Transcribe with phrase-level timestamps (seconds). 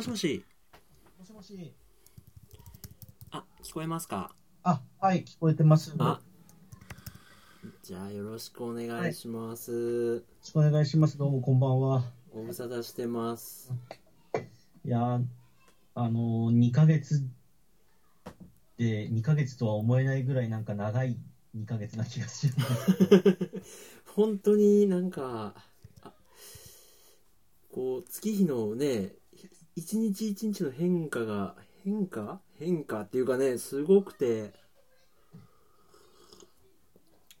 [0.00, 0.42] もしもし。
[1.18, 1.74] もしもし。
[3.32, 4.34] あ、聞こえますか？
[4.62, 5.90] あ、はい、聞こえてます。
[5.90, 6.22] よあ、
[7.82, 10.20] じゃあよろしくお願いします。
[10.20, 11.18] ろしくお願いします。
[11.18, 12.02] どうもこんばんは。
[12.32, 13.74] ご無沙汰してます。
[14.86, 15.22] いやー、
[15.94, 17.22] あのー、2ヶ月
[18.78, 21.18] で、2ヶ月とは思えないぐらいなんか長い
[21.54, 23.92] 2ヶ月な気がするんです。
[24.16, 25.54] 本当になんか、
[26.00, 26.14] あ
[27.70, 29.19] こう、月日のね、
[29.76, 32.40] 一日一日の変化が、変化？
[32.58, 34.52] 変化っていうかね、すごくて、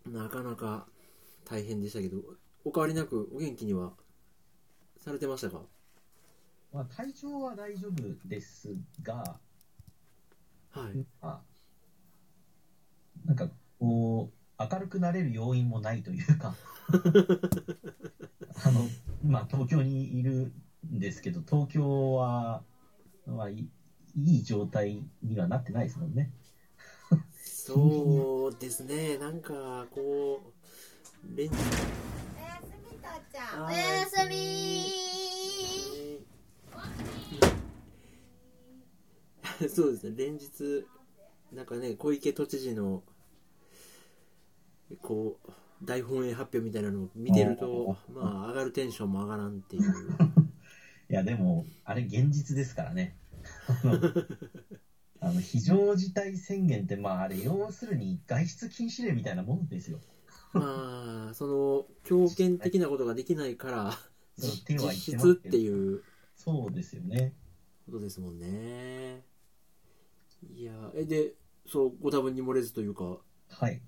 [0.06, 0.86] なかなか
[1.44, 2.18] 大変でしたけど、
[2.64, 3.92] お変わりなくお元気には
[4.98, 5.62] されてましたか？
[6.72, 9.38] まあ、体調は大丈夫ですが、
[10.70, 11.04] はい。
[11.20, 11.42] まあ、
[13.24, 16.54] なんかこう、明るくなれる要因もないというか、
[18.64, 18.88] あの、
[19.24, 20.52] まあ、東京にいるん
[20.84, 22.62] ですけど、東京は、
[23.26, 23.68] まあ、い
[24.16, 26.30] いい状態にはなってないですもんね。
[27.44, 33.64] そうですね、なんかこう、連日、おやすみとちゃん。
[33.64, 35.10] はいおやすみ。
[39.68, 40.86] そうですね、連日、
[41.52, 43.02] なんかね、小池都知事の、
[45.02, 45.50] こう、
[45.84, 49.82] 大本営発表みたいなのを見てると、まあ、上がるテンションも上がらんっていう。
[51.10, 53.18] いや、でも、あれ現実ですからね。
[55.22, 59.98] あの非常事態宣言って、まあ、あれ、要するに外出禁止令みたいなもんですよ。
[60.54, 63.92] まあ、その、強権的なことができないから、
[64.38, 66.02] 実質っていう
[66.36, 67.34] そうですよね。
[67.86, 69.24] ことですもんね。
[70.54, 71.34] いや、え、で、
[71.66, 73.82] そう、ご多分に漏れずというか、はい。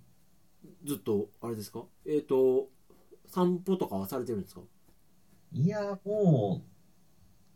[0.85, 1.87] ずっと、あれですか？
[2.05, 2.69] えっ、と、
[3.27, 4.61] 散歩とかはされてるんですか？
[5.53, 6.72] いや、もう、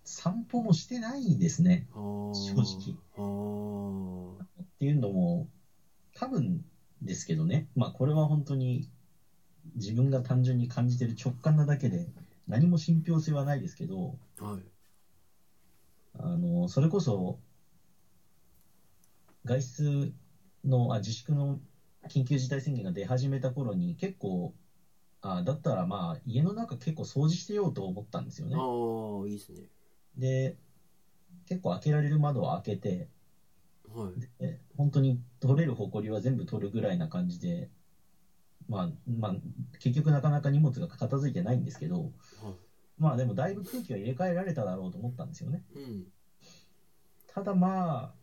[0.07, 1.85] 散歩もしてないですね。
[1.93, 2.97] 正正直。
[4.39, 5.49] あっていうのも、
[6.15, 6.65] 多分
[7.03, 8.89] ですけどね、まあ、これは本当に
[9.75, 12.07] 自分が単純に感じてる直感なだけで、
[12.47, 14.63] 何も信憑性はないですけど、あはい
[16.19, 17.39] あの、それこそ、
[19.45, 20.13] 外出
[20.65, 21.59] の、あ、自粛の
[22.09, 24.55] 緊急事態宣言が出始めた頃に結構、
[25.21, 28.55] あ、だったらまあ、家の中結構掃除してようと思ったんですよね。
[28.57, 29.67] ああいいですね
[30.17, 30.57] で、
[31.47, 33.09] 結構開けられる窓を開けて、
[33.89, 34.21] はい。
[34.39, 37.69] で本当に取れる埃は全部取るぐらいな感じで、
[38.69, 39.35] まあ、まあ、
[39.79, 42.13] 結局なかなか荷物が片付いてないんですけど、
[42.43, 42.77] はい。
[42.99, 45.63] まあでもだいぶ空気は入れ替えられただろうと思ったんですよね。
[45.75, 46.07] うん。
[47.27, 48.15] ただまあ、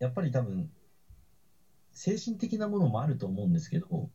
[0.00, 0.70] やっぱり多分、
[1.92, 4.10] 精神的なものもあると思うんですけど、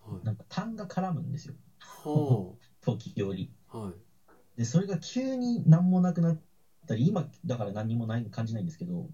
[0.00, 0.24] はい。
[0.24, 3.50] なんか痰が絡むんですよ、は 時折。
[3.68, 4.09] あはい
[4.60, 6.42] で、それが急に何もなくなっ
[6.86, 9.10] たり、今だから何にもない感じないんですけど、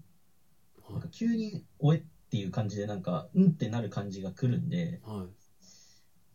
[0.93, 5.37] なんはか急におえっていう感じで、なんか、うんってなる感じが来るんで、いはい。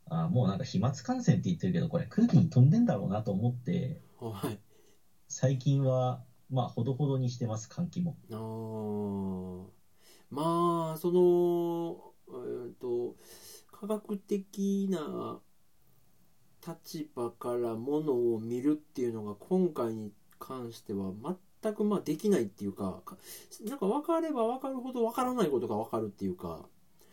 [0.06, 4.62] あもうなんか飛沫感染って言ってるけど、これ空気に飛んでんだろうなと思って、はい。
[5.26, 8.16] 最近は、まあ、ほどほどにしてます、換気も。
[8.30, 9.72] あー。
[10.30, 12.14] まあその
[12.66, 13.16] えっと
[13.72, 15.42] 科学的な
[16.66, 21.12] 立場からものを見るっていうのが今回に関しては
[21.62, 23.16] 全くまあできないっていうかか
[23.64, 26.60] なんか分かれば分かるほど分からないことが分かるっていうか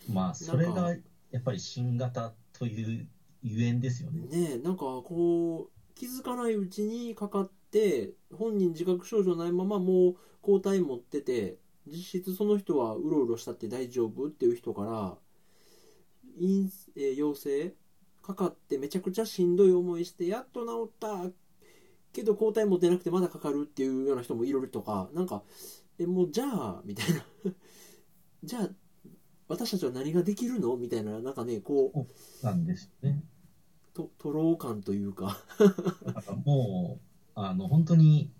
[0.07, 0.95] まあ、それが
[1.31, 3.07] やっぱり新型という
[3.43, 4.21] ゆえんですよね。
[4.27, 11.57] ねえなんかこう気づかないうちにかかって本人自覚症状ないままもう抗体持ってて
[11.87, 15.17] 実質その人はうろうろしたって大丈夫っていう人から
[16.39, 17.73] 陰、えー陽性
[18.21, 21.31] かかってめちゃくちゃしんどい思いしてやっと治った
[22.13, 25.43] けど抗体持ってなくてまだかかるっていうような人もいるとかなんか
[25.97, 27.23] えもうじゃあみたいな
[28.43, 28.69] じゃあ
[29.47, 32.07] 私たちは何ができるのみたいななんかねこ
[32.41, 33.23] うなんですね。
[33.93, 35.37] と徒労感という か
[36.45, 36.99] も
[37.35, 38.31] う、あの、本当に、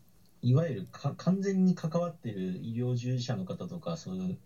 [0.42, 4.38] いわゆるか完全に関わってる医療従事者の方とか、そういう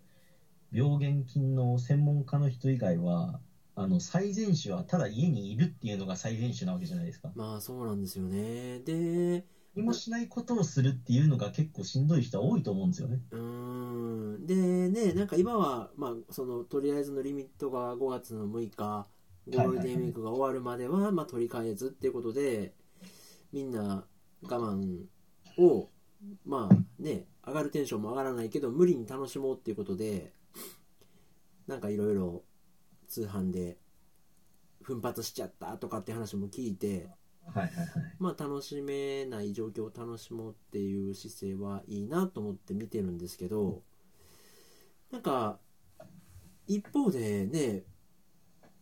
[0.72, 3.40] 病原菌の専門家の人以外は、
[3.76, 7.32] あの、最善手はただ家にいるっていうのが最善手なわけじゃないですか。
[7.34, 9.44] まあそうなんですよねで
[9.74, 13.20] 何もしないことをするっていうのが結構しんどい人は多いと思うんですよね。
[13.32, 14.54] うーんで
[14.88, 19.08] ねなんか今はまあそのとりあえずのリミットが5月の6日
[19.48, 22.72] ゴールデンウィークが終わるまではまあ取り替えずっていうことで
[23.52, 24.04] みんな
[24.42, 25.06] 我慢
[25.58, 25.90] を
[26.46, 30.32] まあね上がるテンションも上がらないけど無理に楽しもうっていうことで
[31.66, 32.44] なんかいろいろ
[33.04, 33.78] 通販で
[34.82, 37.08] 奮発しちゃったとかって話も聞いて
[37.46, 37.88] はいはいはい。
[38.18, 43.82] まあ、楽しめない状況を楽しもうっていう姿勢はいいなと思って見てるんですけど
[45.10, 45.58] なんか
[46.66, 47.82] 一方でね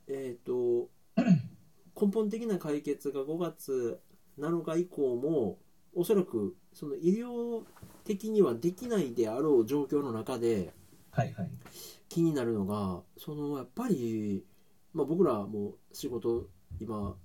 [0.09, 0.91] えっ、と
[2.01, 4.01] 根本的な解決が5月
[4.39, 5.59] 7日以降も
[5.95, 7.63] おそらくその医療
[8.05, 10.73] 的にはできないであろう状況の中で
[11.11, 11.51] はいはい。
[12.13, 14.45] 気になるのがそのやっぱり、
[14.93, 16.47] まあ、僕らも仕事
[16.79, 17.17] 今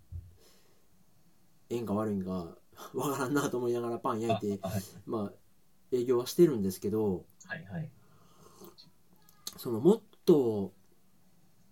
[1.70, 2.58] 縁が悪いんか
[2.96, 4.62] わからんなと思いながらパン焼いて
[5.06, 5.34] まあ
[5.92, 7.92] 営業はしてるんですけどはいはい。
[9.58, 10.72] そのもっと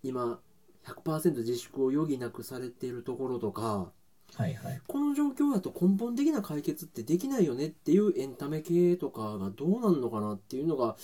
[0.02, 0.38] 今
[0.84, 3.92] 100%自粛を余儀なくされているところとか
[4.34, 4.82] はいはい。
[4.86, 10.98] この状況だと根本的な解決ってできないよねっていうエンタメ系とかがどうなんのかなっていうのが、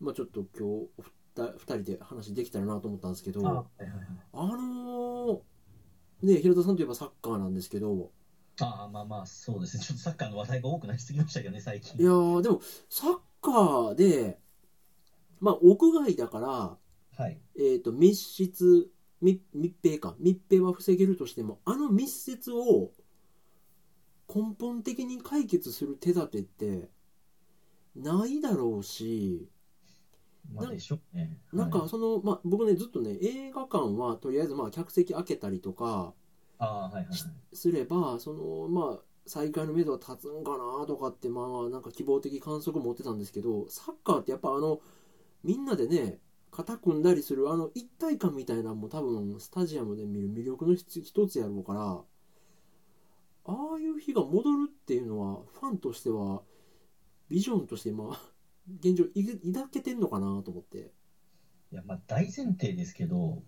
[0.00, 3.46] まあ、ちょっと今日2人で話できたらなと思ったんですけど。
[3.46, 4.06] あはいはいはい。
[4.32, 5.40] あのー
[6.22, 8.10] ね平田さんといえばサッカーなんですけど
[8.60, 9.84] ああ、まあまあ、そうですね。
[9.84, 12.00] ちょっとサッカーの話題が多くなりすぎましたけどね、最近。
[12.00, 14.40] いやーでもサッカーで
[15.40, 16.76] まあ屋外だから、
[17.16, 17.38] はい。
[17.56, 18.90] えー、と密室
[19.20, 22.90] 密密閉か密閉は防げるとしてもあの密接を
[24.32, 26.90] 根本的に解決する手立てって
[27.96, 29.57] ないだろうしな
[30.52, 31.38] まあでしょうね。
[31.52, 36.14] なんかはい、その、まあ、僕ねずっとね映画館はとりあえずまあ客席開けたりとか
[36.58, 37.16] ああ、はいはいはい。
[37.52, 44.80] すればそのまあ再開の目処が立つんかなとかってまあなんか希望的観測持ってたんですけどサッカーってやっぱあの
[45.44, 46.18] みんなでね
[46.50, 52.00] 肩組んだりするあの一体感みたいなのも多分スタジアムで見る魅力の一一つやろうから
[53.44, 56.42] ああいう日が戻るっていうのはファンとしては
[57.28, 58.20] ビジョンとしてまあ
[58.80, 60.92] 現状い抱けてんのかなと思って。
[61.72, 63.42] いや、まあ大前提ですけど、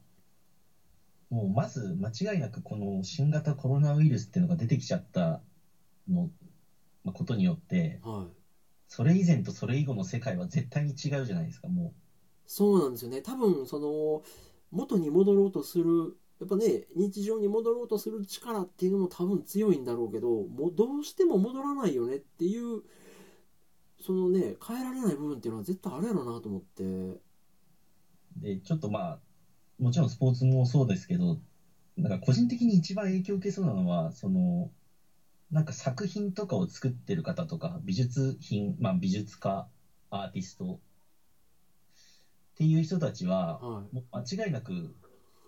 [1.31, 5.40] もうまず間違いなくこの新型コロナウイルスっていうのが出てきちゃった
[6.08, 6.31] の、
[7.05, 8.34] まあ、ことによって、はい。
[8.88, 11.93] それ以前とそれ以後の世界は絶対に違うじゃないですか、も
[12.46, 13.22] そうなんですよね。
[13.22, 14.22] 多分その
[14.72, 22.82] 元に戻ろうとするやっぱね日常に戻ろうとする力っていうのも多分強いんだろうけどもうどうしても戻らないよねっていう
[24.11, 27.21] そのね変えられない部分っていうのは絶対あるやろうなと思って
[28.37, 28.41] う。
[28.41, 29.21] で、ちょっとまあ、
[29.79, 31.43] もちろんスポーツもそうですけど、
[31.97, 34.75] なんか個人的に一番影響を受けそうなのは、その、
[35.51, 39.69] なんか作品とかを作ってる方とか、美術品、まあ美術家、
[40.11, 40.81] アーティストっ
[42.55, 44.97] ていう人たちは、はいもう間違いなく、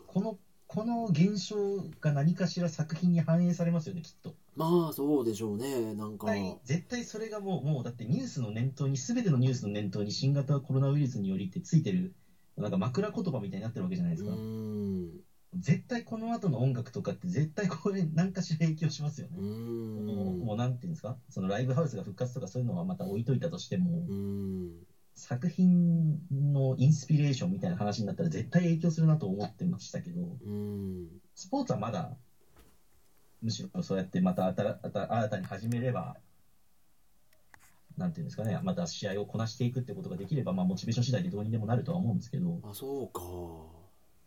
[0.06, 4.41] この、この現象が何かしら作品に反映されますよね、きっと。
[4.54, 5.94] まあそうでしょうね。
[5.94, 6.26] なんか。
[6.26, 12.14] 絶対絶対それがもう、もうだってニュースの念頭に、すべてのニュースの念頭に新型コロナウイルスによりってついてる、
[12.56, 14.36] なんか枕言葉みたいになってるわけじゃないですか。
[15.54, 19.38] 絶対この後の音楽とかって絶対これ何かしら影響しますよね。
[19.38, 24.02] もうもうなんていうんですか、そのライブハウスが復活とかそういうのはまた置いといたとしても、
[25.14, 30.38] 作品のインスピレーションみたいな話になったら絶対影響するなと思ってましたけど、
[31.34, 32.16] スポーツはまだ、
[33.42, 36.16] むしろそうやってまた新た新たに始めれば、
[37.96, 43.20] なんていうんですかね、また試合をこなしていくってことができれば、まあ、モチベーション次第でどうにでもなるとは思うんですけど、あそうか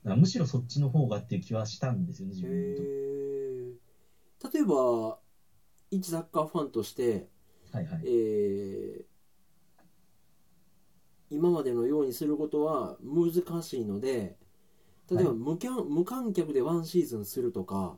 [0.03, 2.83] だからむしろそっちの方がっていう気はしたんですよね、自へ分と。
[2.83, 5.19] え例えば
[5.91, 7.27] 一サッカーファンとして
[7.71, 8.07] はいはいえ。
[9.01, 9.15] ー
[11.31, 14.37] 今までのようにすることは難しいので
[15.09, 17.97] 例えばはい無キャン無観客でワンシーズンするとか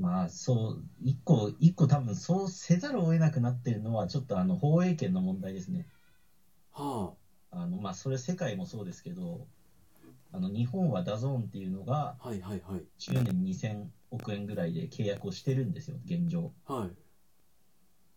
[0.00, 5.86] まあ、そう、一個、一個多分そうせざるを得なくなってるのは、ちょっとあの、放映権の問題ですね。
[6.72, 7.14] は
[7.50, 9.46] あの、まあ、それ世界もそうですけど、
[10.32, 16.52] あの、日本は DAZN っていうのが、あはいはいはい10年2000億円ぐらいで契約をしてるんですよ、現状。
[16.66, 16.96] はい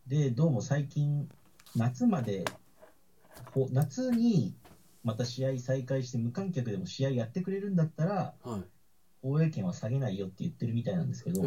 [0.07, 1.29] で、どうも最近、
[1.75, 2.45] 夏まで、
[3.53, 4.55] ほ夏に
[5.03, 8.76] また試合再開して無観客でも試合やってくれるんだったら、はい
[9.27, 11.41] 放映権は下げないよって言ってるみたいなんですけど、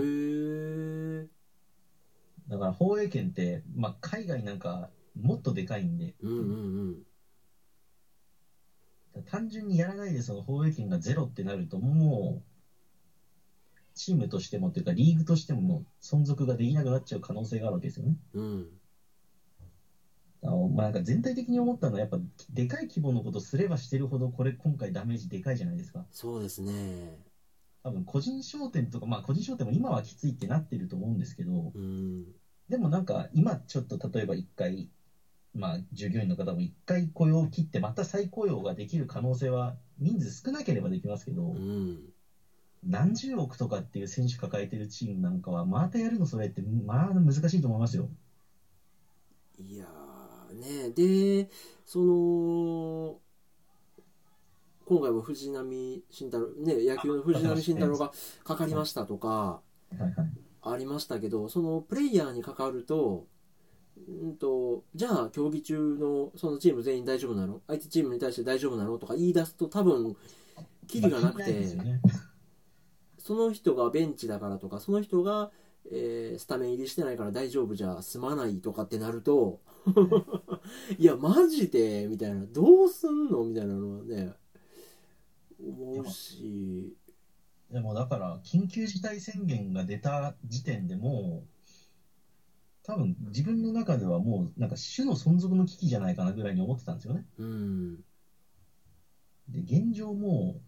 [2.49, 7.05] だから放映権って、まあ、海外なんかもっとでかいんで、うんうん
[9.15, 9.23] うん。
[9.25, 12.51] 単純にやらないでその放映権がゼロってなると、もう、
[13.95, 18.17] チームとしてもっていうか、リーグとしてももう存続ができなくなっちゃう可能性があるわけですよね。
[18.35, 18.69] うん。
[20.43, 22.19] あのまあ、なんか全体的に思ったのは、やっぱ、
[22.51, 26.05] でかい規模のことすればしてるほど、これ、今回ダメージでかいじゃないですか。
[26.11, 27.30] そうですね
[27.83, 32.27] 多分、個人商店とか、まあ、個人商店も今はきついってなってると思うんですけど、うん。
[32.69, 34.89] でもなんか、今ちょっと例えば一回、
[35.55, 42.13] まあ、従業員の方も一回雇用を切って、また再雇用ができる可能性は、人数少なければできますけど、うん。
[42.83, 48.09] 何十億とかっていう選手抱えてるチームなんかは、またやるのそれって、まあ難しいと思いますよ。
[49.59, 50.91] いやーね。
[50.91, 51.49] で
[51.85, 53.21] その
[54.91, 58.11] 今回も藤波慎太郎ね野球の藤波慎太郎が
[58.43, 59.61] かかりましたとか。
[60.63, 63.27] ありましたけどそのプレイヤーにかかると
[63.97, 67.61] うんとじゃあ競技中のそのチーム全員大丈夫なの？
[67.69, 68.99] 相手チームに対して大丈夫なの？
[68.99, 70.17] とか言い出すと多分
[70.89, 71.65] キリがなくて。
[73.17, 75.51] その人がベンチだからとかその人が、
[75.93, 79.61] えースタメン入りしてないから大丈夫じゃ済まないとかってなると
[80.99, 82.07] いやマジで？
[82.09, 83.45] みたいなどうすんの？
[83.45, 84.35] みたいなのはね
[85.67, 86.95] 思うし
[87.71, 91.49] でもだから、緊急事態宣言が出た時点でもう、
[92.83, 97.25] 多分自分の中ではもう、なんか種の存続の危機じゃないかなぐらいに思ってたんですよね。
[97.39, 98.05] うん
[99.49, 100.61] で、現状もう、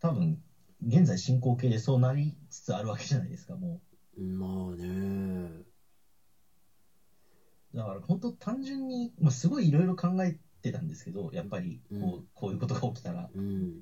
[0.00, 0.40] 多分、
[0.84, 3.80] 現在進行形でそうなりつつあるわけじゃないですか、も
[4.16, 5.64] まあね
[7.72, 7.76] う。
[7.76, 13.28] だから本当単純に、まあ、すごいいろいろ考えてたんですけど、やっぱりこう、うんこういうことが起きたら。
[13.34, 13.80] うん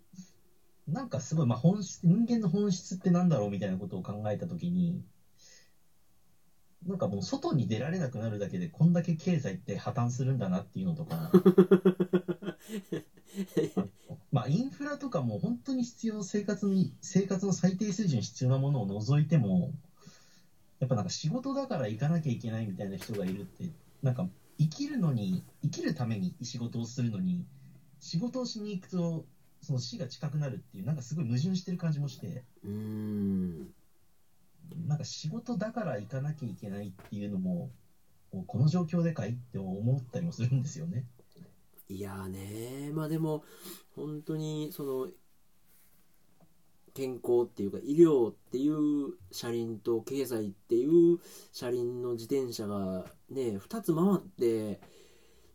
[0.89, 5.03] なんかすごい、まあ、本質、人間の本質ってなんだろうみたいなことを考えたときに、
[6.87, 11.31] なんかもう外に出られなくなるだけで、こんだけ経済って破綻するんだなっていうのとか、
[14.33, 19.73] まあ、インフラとかも本当に必要、生活に、生活の最低水準に必要なものを除いても、
[20.81, 23.71] やっぱなんか仕事だから行かなきゃいけないみたいな人がいるって、
[24.03, 24.27] なんか
[24.59, 27.45] 生きるのに、生きるために仕事をするのに、
[28.01, 29.25] 仕事をしに行くと、
[29.63, 33.73] その死が近くなるっていう、なんかすごい矛盾してる感じもして、うん。
[34.87, 37.71] なんか仕事だから行かなきゃいけないっていうのも、
[38.47, 41.05] この状況でかいって思ったりもするんですよね。
[41.89, 43.45] いやーねまあでも
[43.95, 45.09] 本当にその
[46.95, 51.19] 健康っていうか医療っていう車輪と経済っていう
[51.53, 54.81] 車輪の自転車がね2つ回って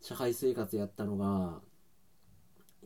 [0.02, 1.60] 社会生活やったのが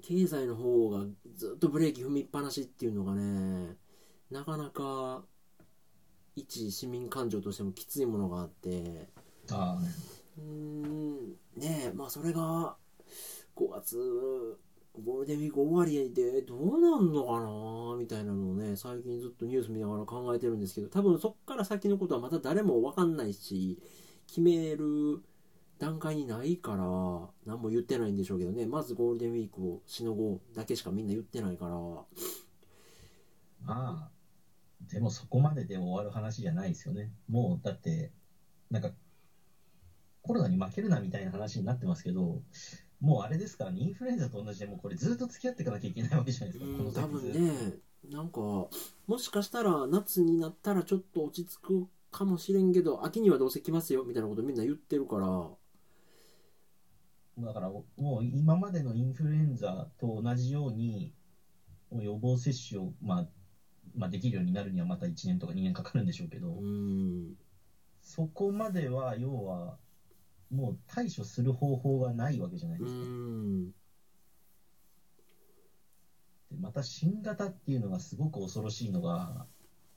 [0.01, 1.05] 経済の方が
[1.35, 3.75] ずっとブレーキ踏みっぱなしっていうのがね
[4.29, 5.23] なかなか
[6.35, 9.09] 一市民感情としてもきついものがあって。
[9.51, 9.77] あ
[10.37, 12.77] うーんねえまあそれが
[13.55, 14.57] 5月
[15.03, 23.79] ゴールデンウィーク終わりでどうなんのかなみたいなのをね最近ずっとニュース見ながら考えてるんですけど多分そっから先のことはまた誰も分かんないし
[24.27, 25.21] 決める
[25.81, 26.77] 段階にないから
[27.51, 28.67] 何も言ってないんでしょうけどね。
[28.67, 31.71] まずゴールデンウィークをしのごうだけしかみんな言ってないから。
[33.63, 34.11] まあ、
[34.91, 37.11] でもそこまでで終わる話じゃないですよね。
[37.27, 38.11] もうだって、
[38.69, 38.91] なんか、
[40.21, 42.43] コロナに負けるなみたいな話になってますけど、
[42.99, 47.73] もうあれですからね、インフルエンザと同じで、もうこれずっと付き合っていかなきゃいけないわけじゃないですか、多分ね
[48.09, 48.69] なんかも
[49.17, 55.49] しかしたら夏になったらちょっと落ち着くかもしれんけど秋にはどうせ来ますよみたいなことみんな言ってるから
[57.37, 57.83] だからも
[58.19, 61.13] う今までのインフルエンザと同じように、
[61.91, 63.27] 予防接種を、まあ、
[63.93, 67.35] まあ、できるようになるにはまた1年とか2年かかるんでしょうけど、うん。
[68.01, 69.77] そこまでは要は、
[70.49, 73.05] もう対処する方法がないわけじゃないでうすか。
[73.05, 73.65] ん。
[76.49, 79.45] でまた新型っていうのがすごく恐ろしいのが、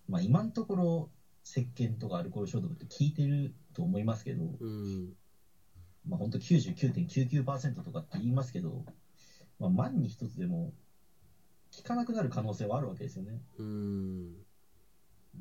[0.09, 1.09] まあ、今のところ
[1.45, 5.13] 石鹸とかアルコール消毒って効いてると思いますけど、うん
[6.07, 8.85] まあ、本当99.99%とかって言いますけど、
[9.59, 10.73] まあ、万に一つでも
[11.77, 13.41] 効かなくなる可能性はあるわけですよね。
[13.59, 14.35] うん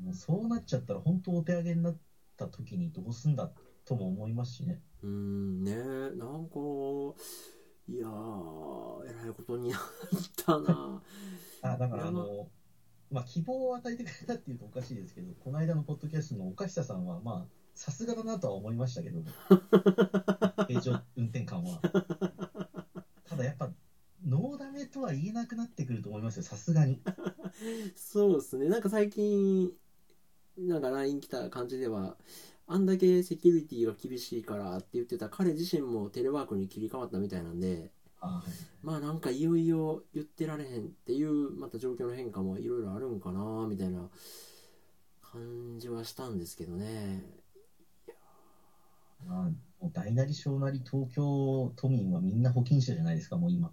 [0.02, 1.98] もうそうなっちゃったら本当お手上げになっ
[2.36, 3.52] た時にどうすんだ
[3.84, 4.82] とも思いますしね。
[5.02, 6.58] うんねなんか
[7.86, 9.80] いやーえらいことになっ
[10.44, 11.02] たな
[11.62, 12.48] あだからあの、
[13.10, 19.20] まあ、希望を与えてくれたっていうとおかしいですけど、この間のポッドキャストの岡下さんは、まあ、さすがだなとは思いましたけど、
[20.68, 21.80] 平常運転感は。
[23.28, 23.70] ただやっぱ、
[24.26, 27.00] ノーダメとは言えなくなってくると思いますよ、さすがに。
[27.96, 29.72] そうですねなんか最近
[30.58, 32.16] なんか LINE 来た感じでは
[32.66, 37.90] あんだけセキュリティが厳しいからって言ってた彼自身もテレワークに切り替わったみたいなんで
[38.20, 38.42] あ
[38.82, 44.08] まあなんかいよいよ言ってられへんっていうまた状況の変化もいろいろあるんかなみたいな
[45.20, 47.22] 感じはしたんですけどね
[49.26, 53.72] まあ、もう大なり小なり東京都民はみんな保菌者じゃないですか、もう今。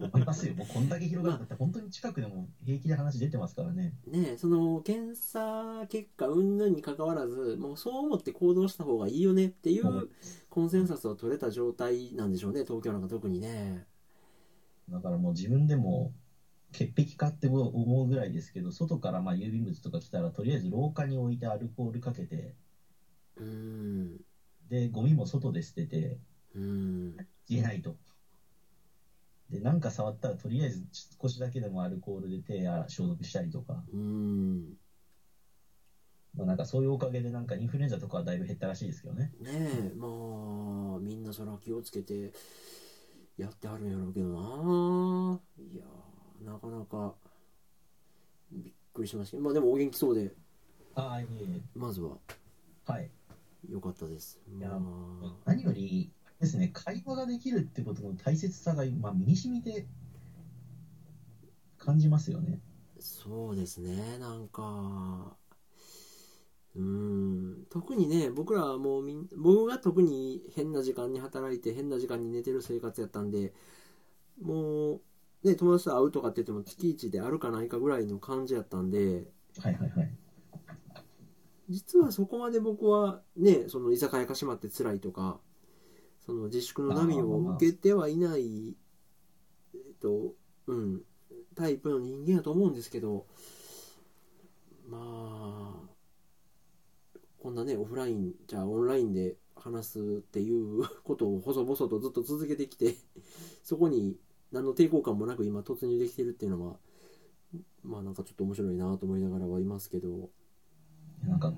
[0.00, 3.94] 思いますよ、 もうこんだけ広がるんだって、本当に近くでも平気で話出てますからね。
[4.06, 10.10] ねその検査結果云々にかかわらずもうそう思って行動した方がいいよねっていう
[10.50, 13.86] コンセンサスを取れた状態なんでしょうね東京なんか特にね
[14.88, 16.12] だからもう自分でも、
[16.72, 22.54] 潔癖かって思うぐらいですけど、外からまあ郵便物とか来たら、とりあえず廊下に置いてアルコールかけて、
[23.36, 24.20] うん。
[24.68, 26.18] で、ゴミも外で捨てて、
[26.54, 27.16] うん。
[27.16, 27.96] ないと。
[29.50, 30.86] で、なんか触ったら、とりあえず
[31.20, 34.76] 少しだけでもアルコールで手や消毒したりとか、うん。
[36.34, 39.32] まあ、なんかそういうおかげで、なんかインフルエンザとかはだいぶ減ったらしいですけどね。
[39.40, 39.92] ねえ。
[39.94, 40.08] ま
[40.96, 42.32] あみんなそら気をつけて
[43.36, 45.40] やってはるんやろうけどな。
[45.58, 47.14] いやーなかなか
[48.50, 49.32] びっくりしました。
[49.32, 50.32] けどまあでもお元気そうで。
[50.96, 51.60] ああ、いえいえ。
[51.74, 52.18] まずは。
[52.86, 53.10] はい。
[53.68, 54.76] 良かったですいやま
[55.22, 59.86] あ何よりですね、会話ができるってことの大切さが、まあ、身に染みて
[61.78, 62.60] 感じますよね。
[62.98, 65.36] そうですねなんか
[66.74, 73.52] うん特にね僕らはもうみん僕が特に変な時間に働いて変な時間に寝てる生活やったんで
[74.40, 75.00] もう
[75.44, 79.24] ね友達と会うとかって言っても月1であるかないかぐらいの感じやったんで
[79.60, 80.23] はいはいはい。
[81.68, 85.38] 実はそこまで僕はねその居酒屋が閉まって辛いとか
[86.24, 88.76] その自粛の波を受けてはいない
[89.74, 90.34] えっと
[90.66, 91.02] うん
[91.54, 93.26] タイプの人間やと思うんですけど
[94.88, 95.94] まあ
[97.38, 102.96] こんなねオフラインじゃあオンラインで話すっていう ことを細々とずっと続けてきて
[103.62, 104.18] そこに
[104.52, 106.78] 何の抵抗感もなく今突入できてるっていうのは
[107.82, 110.30] まあなんかちょっと面白いなと思いながらはいますけど。
[111.28, 111.52] なんか、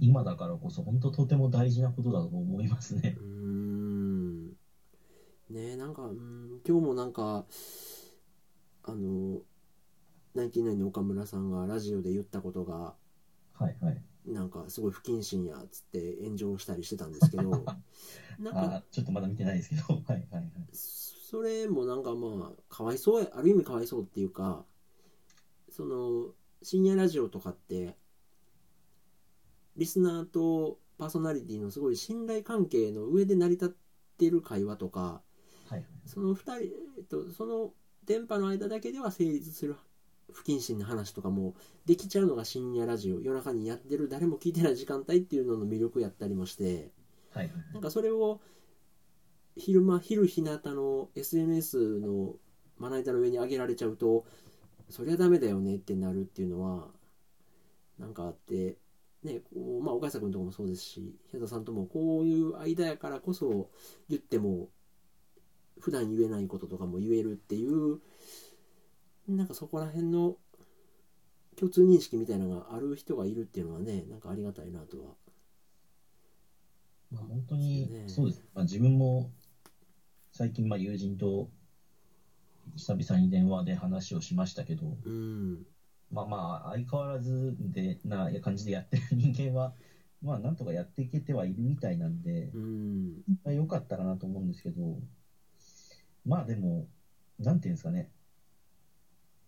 [0.00, 3.22] 今だからこそ、本当とても大事なことだと思いますねう。
[3.22, 4.48] ーん
[5.50, 7.44] ねえなんかうん今日もなんか
[8.82, 9.40] あの
[10.34, 12.94] ナインティナインの岡村さんがラジオで言ったことが
[13.54, 14.02] はいはい。
[14.26, 17.50] なんかすごい不謹慎やっつって炎上したりしてたんですけど
[18.40, 20.50] なんかあちょっとまだ見てないですけど、 はいはいはい。
[20.72, 24.64] それもなんかまあかわいそうやある意味かわいそうっていうか
[25.68, 27.96] その深夜ラジオとかって
[29.76, 33.68] リスナーとパーソナリティのすごい信頼関係の上で成り立っ
[34.16, 35.22] てる会話とか
[35.68, 35.86] はいはい。
[36.06, 36.64] その2人、
[36.98, 37.72] えっと、その
[38.04, 39.76] 電波の間だけでは成立する
[40.32, 41.54] 不謹慎な話とかも
[41.86, 46.92] できちゃうのが深夜ラジオ夜中にやってる誰も聞いてない時間帯っていうのの魅力やったりもして
[47.30, 48.40] はいはいなんかそれを
[49.56, 52.36] 昼間昼日向の SNS の
[52.78, 54.24] まな板の上に上げられちゃうと
[54.90, 56.88] そりゃダメだよねってなるっていうのは
[57.98, 58.76] なんかあって
[59.24, 63.70] ねこうまあ岡下君とかもそうですし平田さんともこういう間やからこそ
[64.08, 64.68] 言っても
[65.80, 67.98] 普段言えないこととかも言えるっていう
[69.28, 70.36] なんかそこら辺の
[71.56, 75.04] 共通認識みたいなのがある人がいるっていうのはねなんかありがたいなとは。
[77.10, 78.08] まあ、本当にね。
[78.08, 79.30] そうです、まあ、自分も
[80.32, 81.48] 最近まあ友人と
[82.76, 85.66] 久々に電話で話をしましたけど、うん
[86.14, 89.72] まあまあ相変わらずでな感じでやってる人間は
[90.22, 93.22] まあなんとかやっていけてはいるみたいなんで、うん。
[93.44, 94.96] まあ良かったらなと思うんですけど
[96.24, 96.86] まあでも
[97.40, 98.08] なんていうんですかね。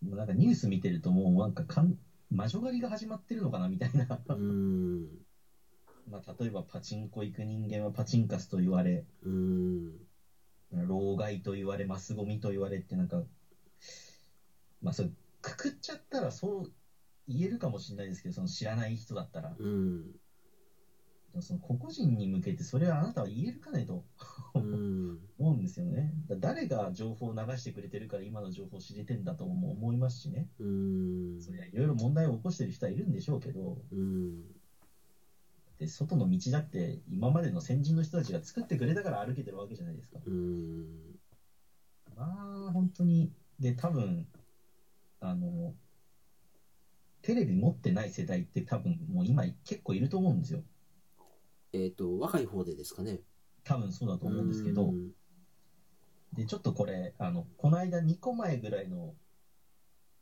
[0.02, 1.94] なんかニュース見てるともうなんかかん
[2.30, 4.06] 魔女狩りが始まってるのかなみたいな。
[4.28, 5.08] うん。
[6.10, 10.06] まあ例えばパチンコ行く人間はパチンカスと言われうん。
[10.70, 13.22] 老害と言われ、マスゴミと言われって、なんか、
[14.82, 15.10] まあ、それ、
[15.46, 16.72] くくっちゃったらそう
[17.28, 20.10] 言えるかもしれないですけど、その知らない人だったら、うん。
[21.40, 24.04] その個々人に向けて、それはあなたは言えるかねと。
[24.54, 25.20] うん。
[25.38, 26.14] 思うんですよね。
[26.26, 30.48] だ誰が情報を流してくれてるから今の情報を知れてんだとも思いますしね。
[30.58, 31.40] うん。
[31.40, 34.44] そりゃいろいろ問題を起こしてる人はいるんでしょうけど、うん。
[35.78, 40.18] で外の道だって今までの先人の人たちが作ってくれたから歩けてるわけじゃないですか。
[40.24, 41.18] うん。
[42.16, 44.26] まあ、本当に、で、多分、
[45.28, 45.74] あの、
[47.22, 50.62] テレビ持ってない世代って多分もう今結構いると思うんですよ。
[51.72, 53.20] えっ、と若い方でですかね
[53.64, 55.10] 多分そうだと思うんですけどう、ん
[56.36, 59.14] で、ちょっとこれ、あの、この間2個前ぐらいの、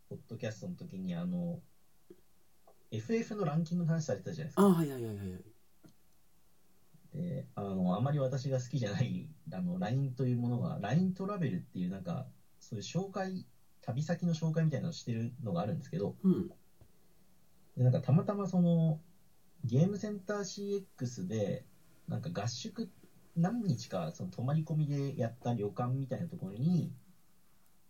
[0.08, 1.60] ポッドキャストの時に、あの、
[2.92, 4.62] FF のランキングの話されてたじゃないですか。
[4.62, 5.44] あはいはいはいはい
[7.12, 12.26] で、あの、あまり私が好きじゃない、あの、LINE というものが、LINE トラベルっていうなんか、
[12.58, 13.46] そういう紹介、
[13.84, 16.48] 旅先の紹介みたいなのをしてるのがあるんですけど、うん。
[17.76, 18.98] でなんかたまたまその
[19.64, 21.62] ゲームセンター CX で
[22.08, 22.88] なんか合宿
[23.36, 26.90] 何日かその泊まり込みでやった旅館みたいなところに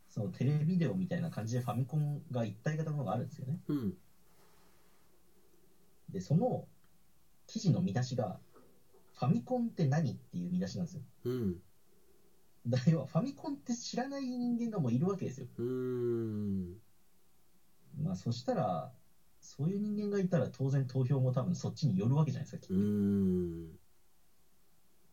[0.09, 3.59] そのテレビデオみたいな感じでファミコンが一体型ののがあるんですよね。
[3.69, 3.95] うん。
[6.11, 6.65] でその
[7.47, 8.39] 記事の見出しが
[9.15, 11.03] ファミコンって何っていう見出しなんですよ。
[11.25, 11.61] うん
[12.67, 15.47] だ要はファミコンって知らない人間がもういるわけですよ。
[15.57, 16.81] うん。
[17.97, 18.93] まあそしたら、
[19.41, 22.77] そういう人間がいたら当然投票も多分そっちに寄るわけじゃないですか、きっうー
[23.73, 23.79] ん。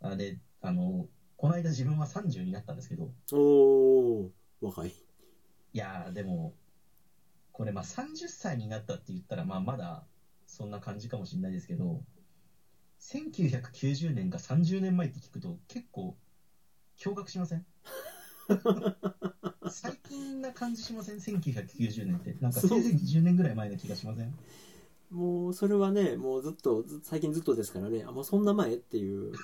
[0.01, 0.07] と。
[0.07, 3.37] あで、あの、この間自分は30になったんですけど、お
[4.25, 4.93] お若い。
[5.73, 6.53] いやーでも、
[7.53, 10.07] これまあ30歳になったって言ったら、まあまだ
[10.45, 12.05] そんな感じかもしれないですけど、
[12.99, 16.17] 1990年が30年前って聞くと結構
[16.97, 17.65] 驚愕しません？
[19.69, 22.35] 最近な感じしません ?1990 年って。
[22.41, 24.33] なんかせいぜい20年ぐらい前の気がしません？
[25.09, 28.03] もうそれはねもうずっとず最近ずっとですからね。
[28.05, 29.33] あもうそんな前っていう。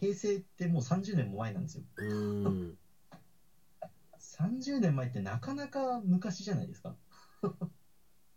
[0.00, 1.84] 平成ってもう30年も前なんですよ。
[1.96, 2.78] うーん
[4.20, 6.94] 30年前ってなかなか昔じゃないですか。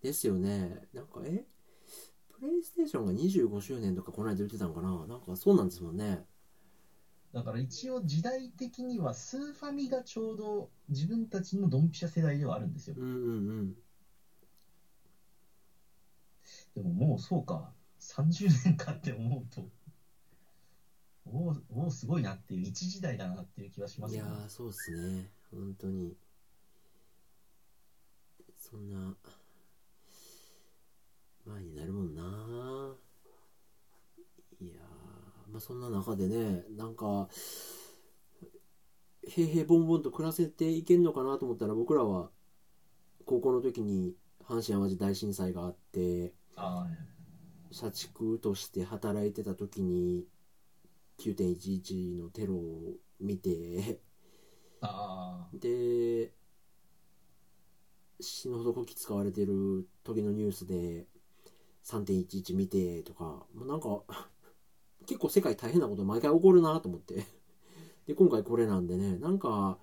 [0.02, 0.88] ですよね。
[0.94, 1.46] なんかえ？
[2.30, 5.06] プレイステーションが25周年とかこの間言ってたのかな？
[5.08, 6.26] なんかそうなんですもんね
[7.34, 12.96] だから一応時代的にはスーファミがちょうど自分たちのドンピシャ世代ではあるんですよ。
[12.98, 13.76] うんうんうん。
[16.74, 19.70] でももうそうか、30年かって思うと、
[21.26, 24.30] おーおーすごいなっていう、一時代だなっていう気はしますよね。
[24.30, 25.30] いやーそうっすね。
[25.52, 26.16] 本当に。
[28.58, 29.16] そんな
[31.46, 32.96] 前になるもんな
[35.60, 37.28] あそんな中でねなんか
[39.28, 42.30] 平々凡々と暮らせていけんのかなと思ったら僕らは
[43.26, 46.88] 高校の時に阪神・淡路大震災があってあ
[47.72, 50.26] 社畜として働いてた時に
[51.20, 54.00] 9.11のテロを見て
[55.54, 56.32] で
[58.22, 61.06] 死ぬほどこき使われてる時のニュースで
[61.86, 64.02] 3.11見てとかもうなんか
[65.10, 67.26] 結構世界大変なこと毎回起こるなと思って
[68.06, 69.80] で今回これなんでねなんか、ま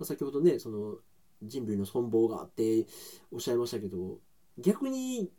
[0.00, 0.96] あ先ほどねその
[1.42, 2.86] 人類の存亡があって
[3.30, 4.20] おっしゃいましたけど
[4.56, 5.30] 逆に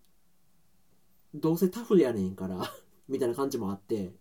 [1.34, 2.62] どうせタフやねんから
[3.10, 4.14] みたいな感じもあって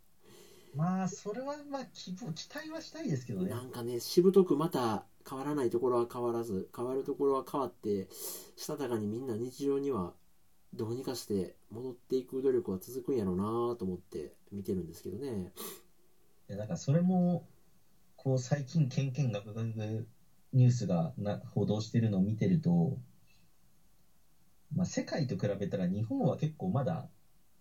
[0.74, 3.50] まあ、それはまあ期待はしたいですけどね。
[3.50, 8.08] なんかねしぶとくまた変わらないところは変わらず変わるところは変わって
[8.56, 10.14] したたかにみんな日常には
[10.72, 15.52] どうにかして戻っていく努力は続くんやろうなと思って見てるんですけどね。
[16.48, 17.48] いやだからそれも、
[18.16, 20.06] こう最近、けんけんがくがく
[20.52, 22.98] ニュースがな報道してるのを見てると、
[24.74, 27.08] まあ、世界と比べたら日本は結構まだ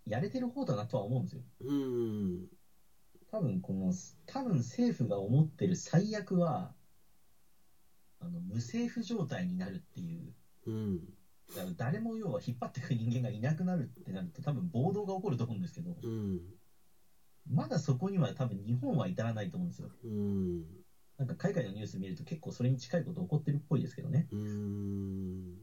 [0.06, 1.42] やれてる方だなとは思うんですよ。
[1.62, 2.48] うーん。
[3.32, 3.92] 多分この、
[4.26, 6.74] 多分政府が思ってる最悪は、
[8.20, 10.34] あの無政府状態になるっていう、
[10.68, 11.19] うん
[11.78, 16.42] 誰も要は引っ張っていく人間がいなくなるってなると、多分暴動が起こると思うんですけど、うん
[17.52, 19.90] まだそこには多分日本は至らないと思うんですよ。
[20.04, 20.64] うん
[21.18, 24.26] なんか海外のニュース見ると結構それに近いこと起こってるっぽいですけどね。
[24.32, 25.58] うーん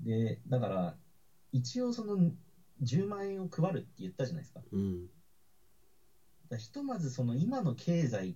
[0.00, 0.94] で、だから、
[1.52, 2.32] 一応その
[2.80, 4.60] 10万円を配るって言ったじゃないですか。
[6.48, 8.34] だひとまずその今の経済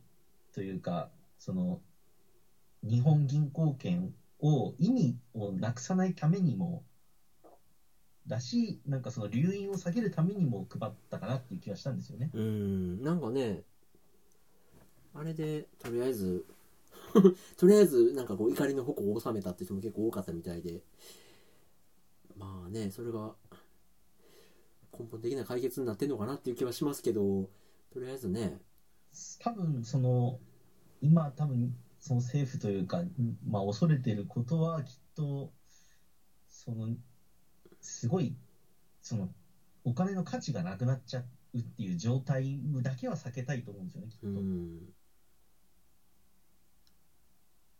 [0.52, 1.08] というか、
[1.38, 1.80] その
[2.82, 6.84] 日本銀行券を意味をなくさないためにも、
[8.26, 12.30] だし、なんかその留飲を下げるためにも配ったかなっていう気がしたんですよね。
[12.32, 13.64] うんなんかね
[15.14, 16.44] あれでとりあえず
[17.56, 20.82] とりあえずなんかこう怒りの矛を収めたって人も結構多かったみたいで
[22.36, 23.36] まあねそれが
[24.98, 27.48] 根本的な解決になってんのかなっていう気はしますけど
[27.92, 28.60] とりあえずね
[29.38, 30.40] 多分その
[31.00, 33.02] 今多分その政府というか、
[33.46, 35.54] まあ、恐れていることはきっと
[36.46, 36.94] その
[37.80, 38.36] すごい
[39.00, 39.34] その
[39.84, 44.92] お金の価値がなくなっちゃうっていう状態だけは避けたいと思うんですよねきっと、うん。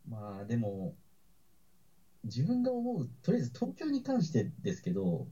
[0.09, 0.97] まあでも
[2.25, 5.31] 自分が思うとりあえず東京に関してですけど、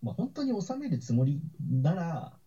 [0.00, 2.39] まあ、本当に収めるつもりなら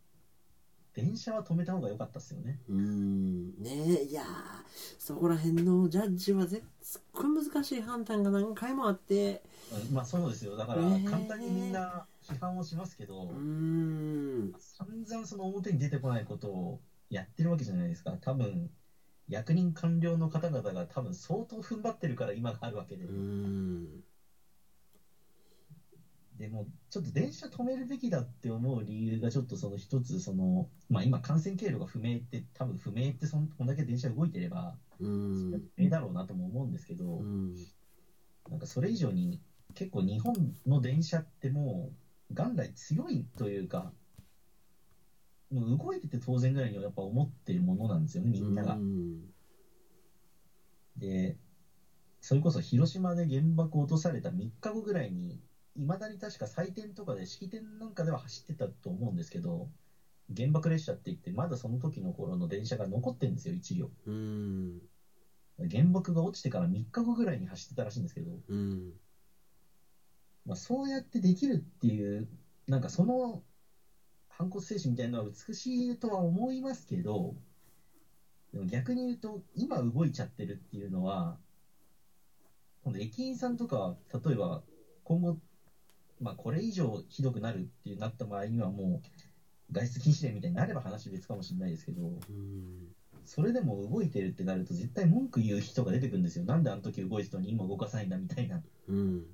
[0.96, 2.60] 電車は止めた方が良かったですよね。
[2.70, 3.48] うん。
[3.64, 4.26] ねえいやー
[5.00, 9.42] そこら辺のジャッジはぜすっごい難しい判断が何回もあって。
[9.88, 10.56] うんまあそうですよ。
[10.56, 14.54] だから簡単にみんな批判をしますけど、うーん。
[14.58, 16.80] 散々その表に出てこないことを
[17.10, 18.12] やってるわけじゃないですか。
[18.22, 18.70] 多分
[19.28, 24.04] 役人官僚の方々が多分相当踏ん張ってるから今があるわけで、うーん
[26.38, 37.56] でもちょっと電車止めるべきだって思う理由がちょっとその一つその、まあ、今感染経路が不明って多分不明ってそんこんだけ電車動いてれば不明だろうなとも思うんですけど、うん。
[38.50, 39.40] なんかそれ以上に
[39.76, 40.34] 結構日本
[40.66, 41.92] の電車っても
[42.32, 43.92] う元来強いというか
[45.52, 48.74] もう動いてて当然ぐらいにはやっぱ思ってるものなんですよねみんなが。
[48.74, 49.30] うん。
[50.98, 51.38] で
[52.24, 55.42] それこそ広島で原爆落とされた3日後ぐらいに、
[55.76, 59.70] いまだに確か祭典とかで式典なんかでは走ってたと思うんですけど、
[60.36, 63.90] 原爆列車って言って、まだその時の頃の電車が残ってるんですよ、1両。
[64.06, 64.82] うん
[65.58, 68.94] 原爆が落ちてから3日後ぐらいに走ってたらしいんですけど、うん
[70.46, 72.28] まあ、そうやってできるっていう、
[72.68, 73.44] なんかその
[74.28, 77.36] 反骨精神みたいなのは美しいとは思いますけど、
[78.52, 81.38] でも逆に言うと、今動いちゃってるっていうのは、
[82.84, 84.64] 今度駅員さんとかは、例えば
[85.04, 85.38] 今後、
[86.24, 96.44] まあ、これ以上ひどくなるっていうなった場合にはもう、外出禁止令みたいになれば話別かもしれないですけど、うんそれでも動いてるってなると、絶対文句言う人が出てくるんですよ。
[96.44, 98.62] なんであの時動いてたのに今動かさないんだみたいな。
[98.90, 99.26] うん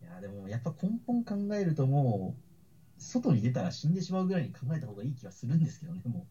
[0.00, 6.26] いや、でもやっぱ根本考えるともう、外に出たら死んでしまうぐらいに考えた方がいい気はするんですけどね、も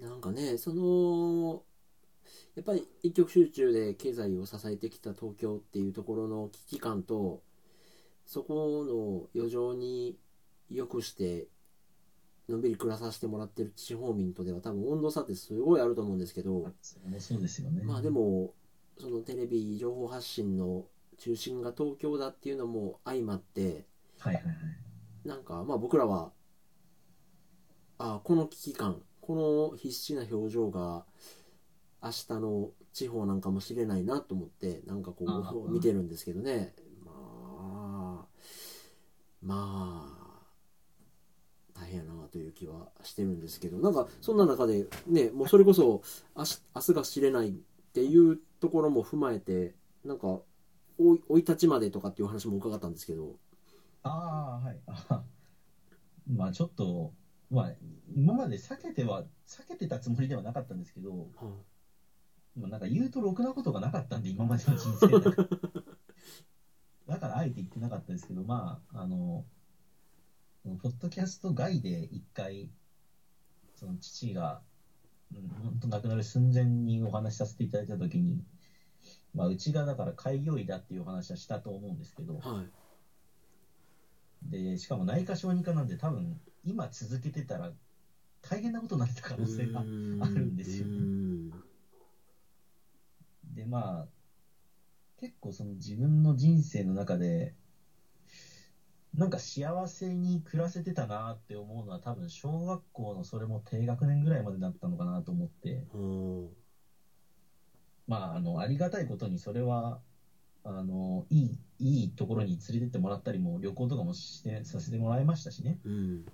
[0.00, 1.62] なんかねその
[2.54, 7.42] やっぱり一極集中で経済を支えてきた東京っていうところの危機感と
[8.24, 10.18] そこの余剰に
[10.70, 11.48] よくして
[12.48, 17.20] のんびり暮らさせてもらってる地方民とでは多分温度差ってすごいあると思うんですけどう。
[17.20, 17.82] そうですよね。
[17.82, 18.52] まあでも
[18.98, 20.84] そのテレビ情報発信の
[21.18, 23.86] 中心が東京だっていうのも相まって
[24.18, 25.28] はいはいはい。
[25.28, 26.32] なんかまあ僕らは
[27.98, 31.04] あこの危機感この必死な表情が
[32.02, 35.24] 明日の地方なんかもしれないなと思ってなんかこ
[35.66, 36.83] う見てるんですけどねまあ
[39.44, 40.06] ま
[41.76, 46.02] あ大変やなという気はしてるんですけどなんかそんな中でねもうそれこそ
[46.36, 47.52] 明日明日が知れないっ
[47.92, 50.40] ていうところも踏まえてなんか
[50.98, 53.36] 生い立ちまでとかっていう話も伺ったんですけど
[54.04, 54.78] ああ、はい。
[54.86, 55.24] あ
[56.30, 57.12] まあちょっと、
[57.50, 57.72] まあ
[58.14, 61.56] 今まで避けては、避けてたつもりではなかったんですけど、は
[62.56, 65.14] まあなんか言うとろくなことがなかったんで、今までの人生で。
[67.06, 69.44] だからあえて言ってなかったですけど、まあ、あの、
[70.64, 72.70] ポッドキャスト外で一回、
[73.74, 74.62] その父が、
[75.34, 78.42] うん、本当亡くなる寸前にお話しさせていただいたときに、
[79.34, 82.62] まあ、うちがだから開業医だっていうお話はしたと思うんですけど、は
[84.46, 84.50] い。
[84.50, 87.70] で、しかも内科小児科なんで多分、今続けてたら
[88.40, 89.82] 大変なことになってた可能性があ
[90.28, 90.94] るんですよね。
[90.96, 91.50] うん。
[93.54, 94.13] で、まあ、
[95.16, 97.54] 結構その自分の人生の中で、
[99.14, 106.48] なんか幸せに暮らせてたなって思うのは多分小学校のそれも低学年ぐらいまでだったのかなと思って、うん。
[108.06, 110.00] まあ、あの、ありがたいことにそれは、
[110.64, 115.78] あの、いい、いいところに連れてってもらったりも旅行とかもして、させてもらいましたしね。
[115.84, 116.24] うん。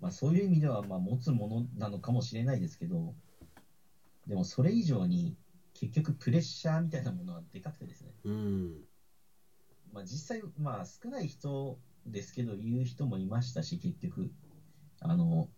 [0.00, 3.14] まあそういう意味では、まあ持つものなのかもしれないですけど、
[4.26, 5.34] でもそれ以上に
[5.82, 8.14] 結局プレッシャーみたいなものはでかくてですね。
[8.22, 8.84] うん
[9.92, 14.30] まあ、実際、まあ、少ない人ですけど、言う人もいましたし、結局、
[15.00, 15.50] あの、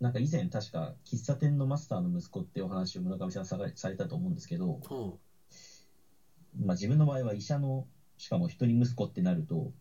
[0.00, 5.12] なんか以前、確か喫茶店のマスターの息子ってお話を村上さんされたと思うんですけど、は
[6.56, 7.86] まあ、自分の場合は医者の、
[8.16, 9.72] しかも一人息子ってなると、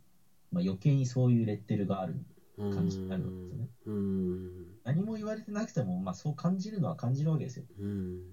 [0.52, 2.26] まあ、余計にそういうレッテルがある。
[2.58, 7.66] あ感じになるわけですねうん何も言われてなくても、まあ、そう感じるのは感じるわけですよ。
[7.80, 8.33] うん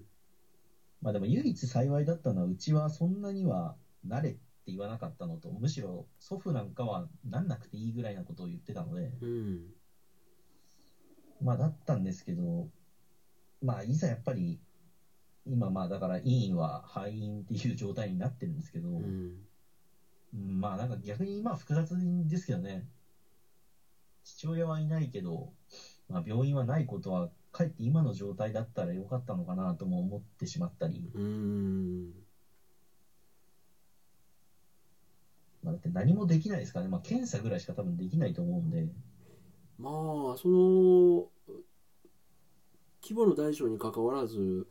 [1.01, 9.73] まあ、でも唯一幸いだったのは、うちはそんなには慣れって言わなかったのと、むしろ祖父なんかはなんなくていいぐらいなことを言ってたので、うん。
[11.41, 12.67] まあ、だったんですけど、
[13.61, 14.59] まあ、いざやっぱり、
[15.47, 19.47] 今、まあ、だから、委員は敗因っていう状態になってるんですけど、ううん
[20.37, 22.85] んまあ、なんか逆に今は複雑ですけどね、
[24.23, 25.51] 父親はいないけど、
[26.07, 32.11] まあ、病院はないことは、かえって今の状態だったらよかったのかなとも思ってしまったり、うん。
[35.63, 38.87] まあ、だって何もできないですからね、まあ、検査ぐらいしか多分できないと思うんで、
[39.77, 39.91] まあ
[40.37, 41.27] その
[43.01, 44.67] 規模の大小に関わらず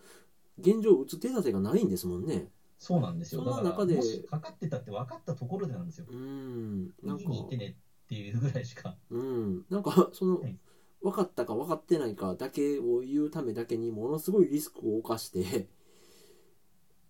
[0.59, 2.49] 現状打つ手立てがないんですもんね。
[2.79, 3.45] そうなんですよ。
[3.45, 3.99] そんな中で
[4.31, 6.07] かかってたって分かったところでなんですよ。
[6.09, 6.87] うん。
[7.03, 8.97] なん家かに行ってねっていうぐらいしか。
[9.11, 9.64] うん。
[9.69, 10.57] なんかそのはい
[11.03, 15.69] 分かったか分かってないかだけを言うためだけにものすごいリスクを冒して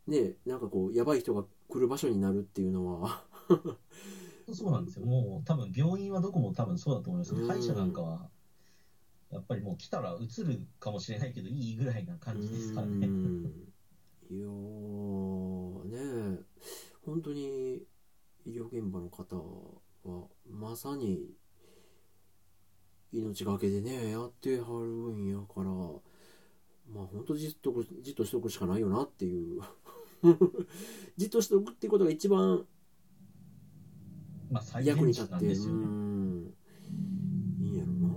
[0.06, 3.24] ねなんかこうやばい人が来る場所になるっていうのは
[4.52, 5.06] そうなんですよ。
[5.06, 7.34] もう多分病院はどこも多分そうだと思います。
[7.34, 8.28] うん歯医者なんかは、
[9.30, 13.06] やっぱりもう来たら移るかもしれないけど、いいぐらいな感じですからうね。
[13.06, 13.44] ん
[14.30, 16.44] いやーねえ
[17.04, 17.82] 本当に
[18.44, 19.36] 医療現場の方
[20.04, 21.34] はまさに
[23.12, 29.62] 命がけでねやってはるんやからまあ本当じっとじっとしとくしかないよなっていう。
[31.16, 32.66] じっとしておくっていうことが一番
[34.50, 35.86] まあ、最役に善立ってるう地なんですよね。
[35.86, 36.54] ん。
[37.60, 38.08] いいんやろな。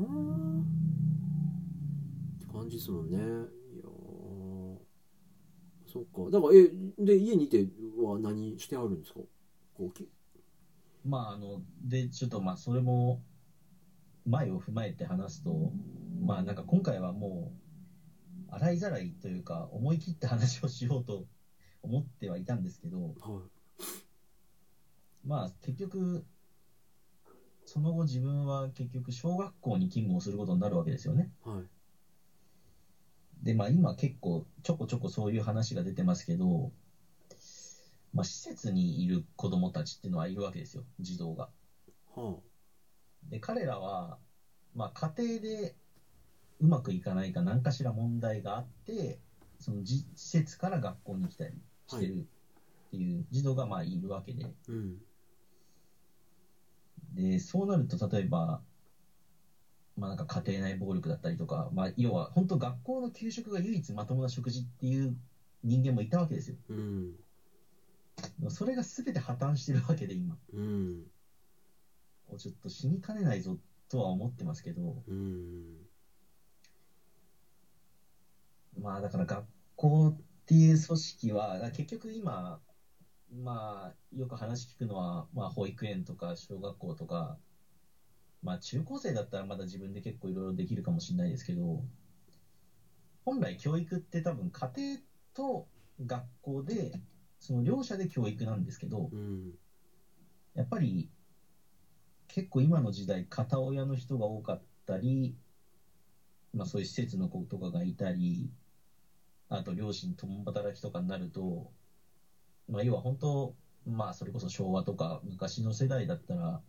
[2.35, 3.17] って感じですもんね。
[3.17, 4.77] いやー。
[5.85, 6.31] そっか。
[6.31, 9.19] だからえで家にいては何してはるんですか？
[11.05, 13.21] まあ、あの、で、ちょっとまあ、それも、
[14.25, 15.71] 前を踏まえて話すと、
[16.21, 17.51] まあ、なんか今回はも
[18.49, 21.25] う、洗いざらいというか、思い切って話をしようと
[21.81, 23.41] 思ってはいたんですけど、は
[25.25, 26.25] まあ、結局、
[27.65, 31.31] その後自分は結局小学校に勤務をすることになるわけですよね。
[31.45, 31.65] いはい
[33.43, 36.71] で、まあ今結構ちょこちょこそういう話が出てますけど、
[38.13, 41.49] まあ施設にいる子供たちっていうのはいるわけですよ、児童が。
[42.15, 42.37] は
[43.29, 44.17] で、彼らは、
[44.73, 45.75] まあ家庭で
[46.59, 49.19] うまくいかないか何かしら問題があって、
[49.59, 52.25] そのじ施設から学校に来たりしてる
[52.87, 54.97] っていう児童がまあいるわけで、あうん
[57.13, 58.59] で、そうなると、例えば、
[59.95, 65.15] まあなんか家庭内暴力だったりとか、まあ要は本当学校の給食が唯一まともな食事っていう
[65.63, 66.55] 人間もいたわけですよ。
[66.69, 67.13] うん
[68.49, 70.35] それが全て破綻してるわけで今。
[70.53, 71.03] うん
[72.37, 73.57] ちょっと死にかねないぞ
[73.89, 75.87] とは思ってますけど、うん
[78.79, 80.15] まあだから学校っ
[80.45, 82.59] ていう組織は、結局今、
[83.43, 87.37] まあよく話聞くのは、まあ保育園とか小学校とか、
[88.41, 91.83] まあ中高生だったらまだ自分で結構いろいろできるかもしれないですけど、
[93.25, 94.97] 本来教育って多分家庭
[95.33, 95.67] と
[96.05, 96.91] 学校で、
[97.39, 99.53] その両者で教育なんですけど、うん。
[100.53, 101.09] やっぱり
[102.33, 105.37] 結構今の時代片親の人が多かったり、
[106.53, 108.49] まあ、そういう施設の子とかがいたり
[109.49, 111.71] あと両親共働きとかになると、
[112.67, 116.61] まあ、要は本当まあそれこそ昭和とか昔の世代だったら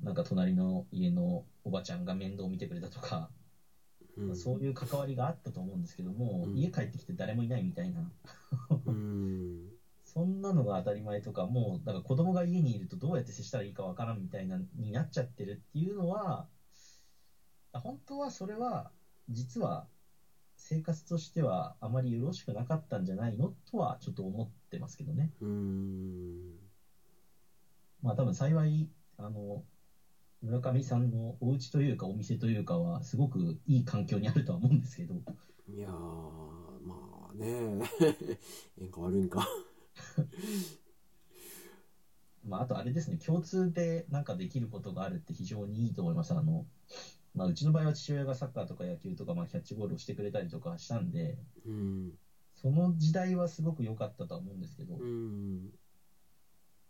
[0.00, 3.30] なんか隣の家のおばちゃんが面倒見てくれたとか、
[4.16, 4.26] うん。
[4.28, 6.56] まあそういう関わりがあったと思うんですけども、うん。
[6.56, 8.10] 家帰ってきて誰もいないみたいな。
[8.86, 9.73] うん
[10.14, 16.46] そんなのが当たり前とか、もう、だから子供が家にいるとどうやって接したらいいかわからんみたいな、になっちゃってるっていうのは、
[17.72, 18.92] 本当はそれは、
[19.28, 19.88] 実は、
[20.56, 25.32] 生活としてはあまりよろしくなかったんじゃないのとはちょっと思ってますけどね。
[25.40, 26.54] うん。
[28.00, 29.64] まあ多分幸い、あの、
[30.42, 35.14] 村上さんのお家というかお店というかは、すごくいい環境にあるとは思うんですけど、
[35.68, 35.90] いやー
[36.86, 37.84] まあね。
[38.00, 38.38] え
[38.80, 39.48] えんか悪いんか
[42.44, 46.34] まあ、あとあれですね、共通でなんかできることがあるって非常にいいと思います。
[46.34, 46.66] あの、
[47.34, 52.12] まあ、うちの場合は父親がサッカーとか野球とか、まあ、キャッチボールをしてくれたりとかしたんで、うん
[52.54, 55.70] その時代はすごく良かったとは思うんですけど、うん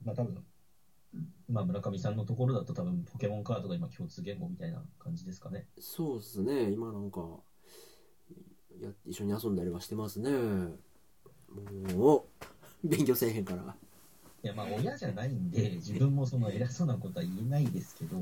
[0.05, 0.45] まあ多分、
[1.49, 5.67] まあ村上さんのところだと多分ポケモンカードが今共通言語みたいな感じですかね。
[5.79, 7.41] そうっすね今なんか
[8.81, 10.31] や一緒に遊んだりはしてますね
[11.95, 12.25] もう
[12.85, 13.75] 勉強せえへんから。
[14.43, 18.17] いやまあ親じゃないんで、自分もその偉そうなことは言えないですけど、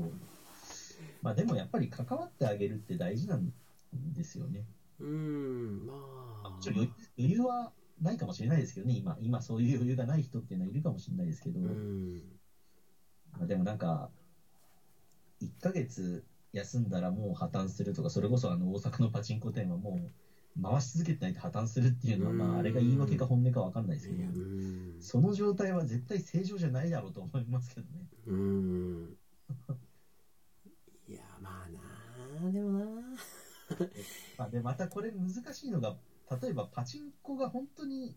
[1.21, 3.51] まあでもやっぱり関わってあげるって大事なん
[4.15, 4.63] ですよね。
[4.99, 5.93] うんま
[6.45, 6.61] あ。
[6.61, 12.21] ちょ余余裕はないかもしれないですけどね、今、今そういう余裕がない人っていうのはいるかもしれないですけど、うん。
[13.33, 14.09] まあでもなんか、
[15.41, 16.23] 1ヶ月
[16.53, 20.11] 休んだらもう破綻するとか、それこそあの大阪のパチンコ店はもう
[20.61, 28.05] 回し続けてないと破綻するっていうのは、まああれが言い訳か本音か分かんないですけど、うんその状態は絶対正常じゃないだろうと思いますけどね。
[28.27, 29.17] うん
[31.07, 32.85] いやまあなあでもな
[34.37, 35.95] ま あ、でまたこれ難しいのが、
[36.41, 38.15] 例えばパチンコが本当に、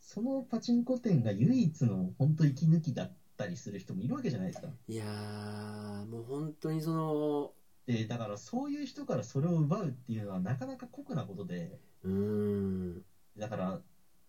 [0.00, 4.68] そのパチンコ店が唯一の本当息抜きだったりする人もいるわけじゃないですか。
[4.88, 7.52] いやーもう本当にその
[7.90, 13.02] で、だからそういう人からそれを奪うっていうのはなかなか酷なことで、うん。
[13.36, 13.82] だから、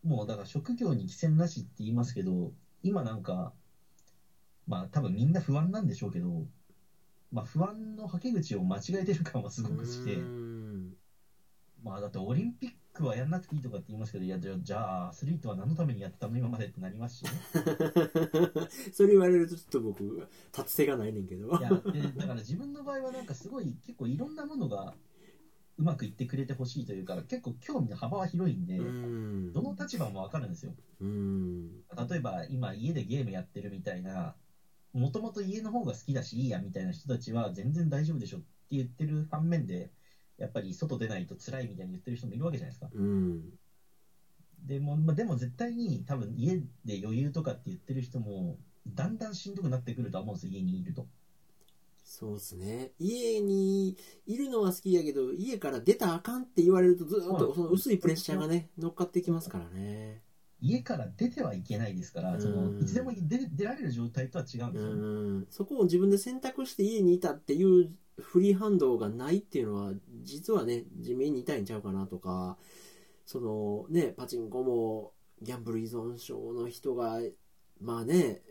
[0.04, 2.52] もうだから職業に寄せなしって言いますけど、
[2.82, 3.54] 今なんか、
[4.66, 6.50] まあ多分みんな不安なんでしょうけど、
[7.32, 10.98] まあ不安のはけ口を間違えてる感はすごくして、うん。
[11.84, 12.72] まあだってオリンピッ
[13.02, 16.38] クはやんなくていいとかって言いますけど、いや、じゃあじゃあアスリートは何のためにやってたの？
[16.38, 17.32] 今までってなりますしね。
[18.94, 20.28] それ言われるとちょっと僕
[20.58, 24.94] 立つ瀬がないねんけどいや、でだから自分の場合はなんかすごい結構いろんなものが
[25.78, 30.74] うまくいってくれてほしいというか、結構興味の幅は広いんで、うんどの立場もわかるんですよ。
[31.00, 34.36] うん例えば今家でゲームやってるみたいな、
[34.94, 39.90] もともと家の方が好きだしいいやみたいな人たちは全然大丈夫でしょって言ってる反面で、
[40.42, 42.90] やっぱり外出ないと辛いみたいに言ってる人もいるわけじゃないですか。
[42.94, 43.42] うん
[44.66, 51.08] でも、まあ、でも絶対に多分家で余裕とかって言ってる人も、だんだんしんどくなってくるとは思うんですよ、家にいると。
[52.04, 53.96] そうですね家に
[54.28, 60.22] いるのは好きやけど家から出たらあかんって言われるとずーっとその薄いプレッシャーがね乗っかってきますからね
[60.60, 65.40] 家から出てはいけないですから、そのうんいつでも出出られる状態とは違うんうですよね。
[65.40, 69.94] んそこを自分で選択して家にいたっていうフリーハンドがないっていうのは
[70.24, 72.58] 実はね地面にいたいんちゃうかなとか
[73.26, 77.20] そのねパチンコもギャンブル依存症の人が
[77.82, 78.42] まあね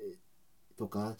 [0.76, 1.16] とか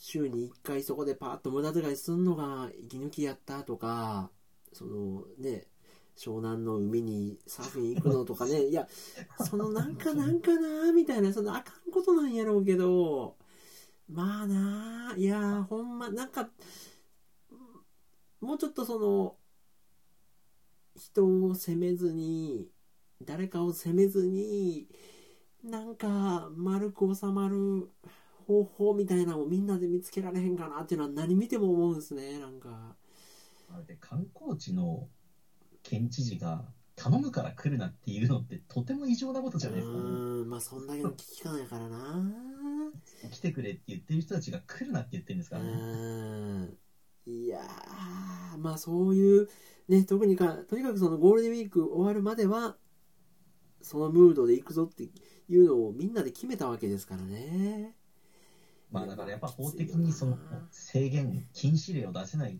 [0.00, 4.30] 週に1回そこでパーッと無駄遣いすんのが息抜きやったとか
[4.72, 5.66] そのね
[6.16, 8.88] 湘南の海にサーフィン行くのとかね いや
[9.48, 13.36] そのなんかなんかなみたいなそのあかんことなんやろうけど
[14.08, 16.50] まあなあいやーほんまなんか
[18.40, 19.36] もうちょっとその
[20.96, 22.68] 人を責めずに
[23.24, 24.88] 誰かを責めずに
[25.62, 27.90] なんか丸く収まる
[28.46, 32.96] 方法みたいなのをみんなで見つけられへんかなっていうのは何見ても思うんですねなんか
[33.86, 35.06] で観光地の
[35.82, 36.64] 県知事が
[36.96, 42.22] 頼むから来るなっていうのってとても異常なことじゃないですか、うんまあそんだけの危機感やからな
[43.30, 45.70] 来てくれって言ってる人たちが来るなって言ってるんですからね。
[47.26, 49.48] いやーまあそういう
[49.88, 52.76] ね特にかとにかくそのゴールデンウィーク終わるまでは
[53.82, 57.94] そのムードで行くぞっていうのをみんなで決めたわけですからね
[58.90, 60.36] まあだからやっぱ法的にその
[60.70, 62.58] 制限、禁止令を出せない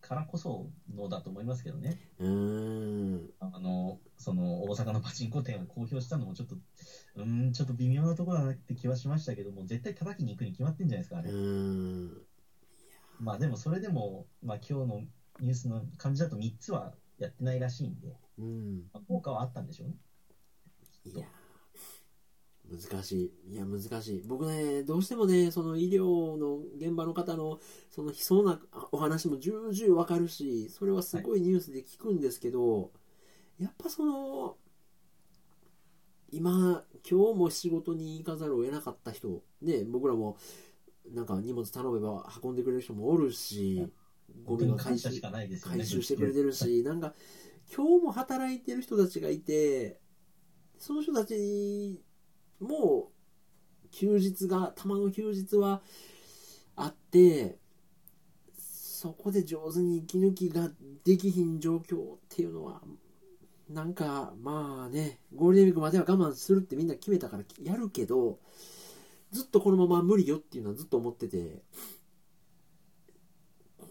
[0.00, 1.98] からこそのだと思いますけどね。
[2.18, 6.56] うーんあの、その大阪のパチンコ店を公表したのもちょっと、
[7.16, 11.30] うーん、ちょっと微妙なところだなって気はしましたけども、絶対叩きに行くに決まってんじゃないですか、あうれ。
[11.30, 12.26] ーん
[13.20, 15.00] まあでもそれでも、まあ今日の
[15.40, 18.82] ニュースの感じだと3つはやってないらしいんで、うん。
[18.92, 19.94] まあ効果はあったんでしょうね。
[21.04, 21.24] いや
[22.68, 23.52] 難しい。
[23.52, 24.22] いや難しい。
[24.26, 27.60] 僕ねどうしてもねその医療の現場の方の
[27.90, 28.60] その悲壮な
[28.92, 32.90] お話も重々わかるしそれはすごいニュースで聞くんですけど、
[33.58, 34.56] やっぱその
[36.32, 40.36] 今今日も仕事に行かざるを得なかった人ね僕らも
[41.14, 43.90] なんか荷物頼めば運んでくれる人もおるし
[44.44, 45.08] ゴミの回収。
[45.62, 47.14] 回収してくれてるし、なんか
[47.74, 50.00] 今日も働いてる人たちがいて
[50.78, 52.00] その人たち
[52.60, 53.10] も
[53.90, 55.82] 休日がたまの休日は
[56.74, 57.58] あって
[58.44, 60.70] そこで上手に息抜きが
[61.04, 62.82] できひん状況っていうのは
[63.68, 68.38] なんかまあねゴールデンウィークまでは我慢するってみんな決めたからやるけど
[69.36, 71.62] ずっとこのまま無理よっていうのはずっと思ってて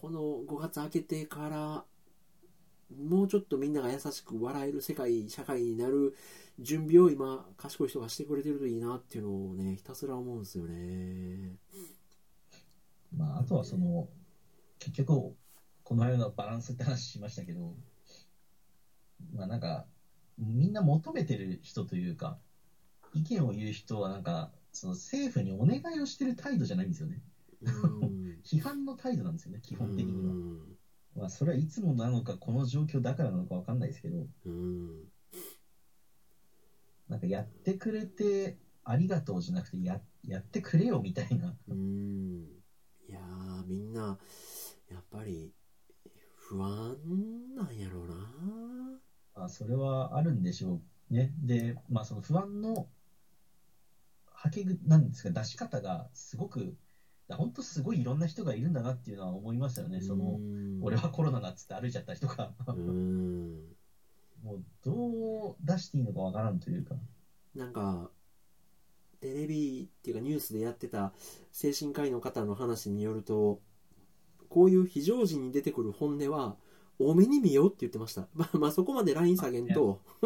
[0.02, 1.84] この5月明けてから
[2.96, 6.16] もうちょっとみんなが優しく笑える世界社会になる
[6.60, 11.56] 準備を今賢い人がしてくれてるといいなっていうのをねひたすら思うんですよね。
[13.18, 14.08] まあ、あとはその、
[14.80, 15.36] 結局、
[15.84, 17.74] このようなバランスって話しましたけど、
[19.34, 19.86] まあなんか、
[20.38, 22.38] みんな求めてる人というか、
[23.14, 27.22] 意見を言う人はなんか、その政府にお願いをしてる態度じゃないんですよね。
[27.62, 30.34] うん批判の態度なんですよね、基本的には。
[30.34, 30.78] うん
[31.16, 35.04] まあ、それはいつもなのか、この状況だからなのかわかんないですけど、うん
[37.08, 41.56] なんかやってくれてありがとうじゃなくて、ややってくれよみたいな。
[41.68, 42.46] うん
[43.08, 44.18] いやーみんな
[44.90, 45.54] やっぱり
[46.36, 46.98] 不安
[47.56, 48.16] なんやろうな
[49.36, 51.34] まあ、それはあるんでしょうね。
[51.44, 52.88] で、まあ、その不安の、
[54.46, 56.76] はけぐ、なんですか、出し方がすごく、
[57.30, 60.02] 本当すごいいろんな人がいるんだなっていうのは思いますよね。
[60.02, 63.76] その、うん俺はコロナだっつって歩いちゃった人が、うん
[64.44, 66.96] もうどう出していいのかわからんというか。
[67.56, 68.12] なんか
[69.22, 71.14] テレビっていうかニュースでやってた
[71.52, 73.62] 精神科医の方の話によると
[74.50, 76.58] こういう非常時に出てくる本音は
[76.98, 80.02] 多めに見ようって言ってました まあまあそこまでライン下げんと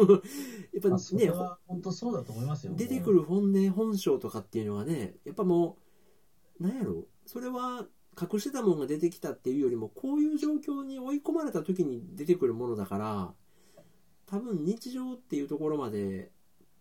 [0.72, 2.74] やっぱねは本当そうだと思いますよ。
[2.76, 5.76] 出てくる本音本性とかっていうのはねやっぱも
[6.60, 7.86] うなんやろそれは
[8.20, 13.34] 隠してたもんが出てきたっていうよりもこういう状況に追い込まれた時に出てくるものだから
[14.26, 16.30] 多分日常っていうところまで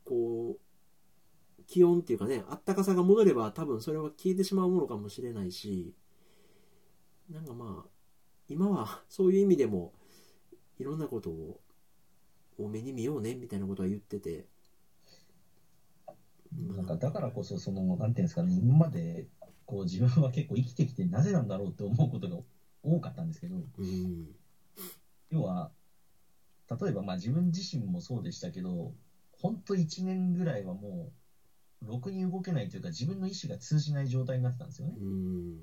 [0.05, 5.93] こう気温っていうかねあったかさが戻れば多分それは消えてしまうものかもしれないし
[7.29, 7.98] なんかまあ
[8.49, 9.93] 今はそういう意味でも
[10.79, 11.59] いろんなことを
[12.57, 14.45] 多めに見ようねみたいなことは言ってて。
[16.75, 19.27] なんかだからこそ、その、なんていうんですかね、今まで、
[19.65, 22.37] こう自分は結構生きてきてなぜなんだろうって思うことが
[22.81, 24.27] 多かったんですけど、うん。
[25.29, 25.71] 要は、
[26.81, 28.93] 例えばまあ自分自身もそうでしたけど、
[29.41, 31.11] 本当1年ぐらいはも
[31.83, 34.95] う、ろくに動けないというか、自分の意思が通じない状態になってたんですよね。
[34.97, 35.59] うん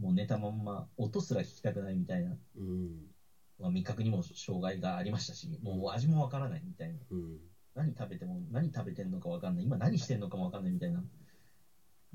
[0.00, 2.36] もう寝たまんま、音すら聞きたくないみたいな。
[2.56, 3.10] うん
[3.58, 6.98] まあ、味覚にも障害がありましたし、もう味もわからないみたいな。
[7.10, 7.40] うん
[7.74, 9.64] 何食べても、何食べてんのかわかんない。
[9.64, 11.04] 今何してんのかもわかんないみたいな。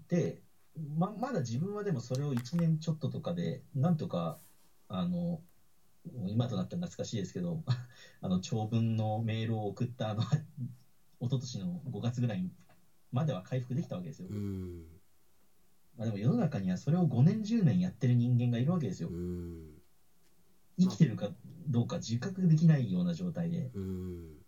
[0.07, 0.41] で、
[0.75, 4.39] ま、まだ自分はでもそれを1年ちょっととかで、なんとか、
[4.87, 5.41] あの、
[6.27, 7.63] 今となったら懐かしいですけど、
[8.21, 10.21] あの、長文のメールを送った、あの、
[11.21, 12.51] 一昨年の5月ぐらい
[13.11, 14.27] までは回復できたわけですよ。
[14.29, 14.94] うん
[15.97, 19.11] まあ、でも世の中にはそれを5年、10年やってる人間がいるわけですよう。
[19.13, 19.81] ん
[20.77, 21.29] 生きてるか
[21.67, 23.69] どうか自覚できないような状態で。
[23.73, 24.45] うん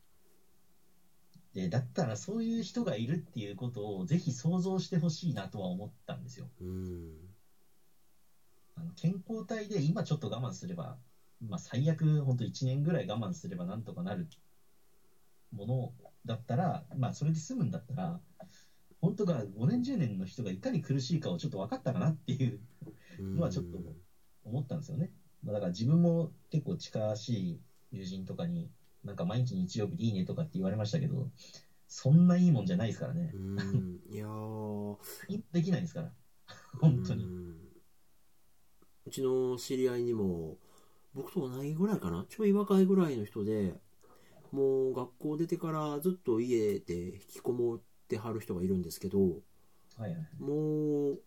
[1.54, 6.48] で、だったらそういう人がいるっていうことをぜひ想像してほしいなとは思ったんですよ。
[6.60, 7.34] うん
[8.76, 11.00] あの健康体で今ちょっと我慢すれば、
[11.40, 14.28] まあ、最悪、本当1年ぐらい我慢すればなんとかなる
[15.52, 15.94] もの
[16.26, 18.22] だったら、まあ、それで済むんだったら、
[19.00, 22.60] 本当が5年、10年の人がいかに苦しいかをちょっと分かったかなっていう
[23.20, 23.78] のはちょっと
[24.44, 25.12] 思ったんですよね。
[25.44, 28.72] まあ、だから自分も結構近しい友人とかに、
[29.04, 31.30] なんか毎日日曜日でいいねとかって言われましたけど、
[31.88, 33.32] そんないいもんじゃないですからね。
[33.34, 34.98] うんいやー
[35.54, 36.14] できないですから。
[36.80, 37.26] 本当に。
[39.06, 40.58] うちの知り合いにも
[41.14, 42.26] 僕と同じぐらいかな？
[42.28, 43.80] ちょい若いぐらいの人で
[44.52, 49.20] もう学校出てからずっと家で引きこもってはる人がいるんですけど
[49.98, 50.28] はいはい。
[50.40, 51.20] もう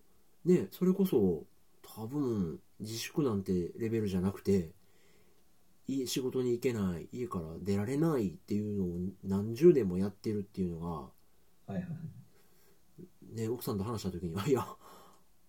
[0.44, 1.44] ねそれこそ
[1.82, 4.70] 多分自粛なんてレベルじゃなくて
[5.86, 11.10] い仕事に行けない家から出られないっていうのを何十年もやってるっていうのがは
[11.70, 11.84] いはい。
[13.34, 14.66] ね、奥さんと話した時に「いや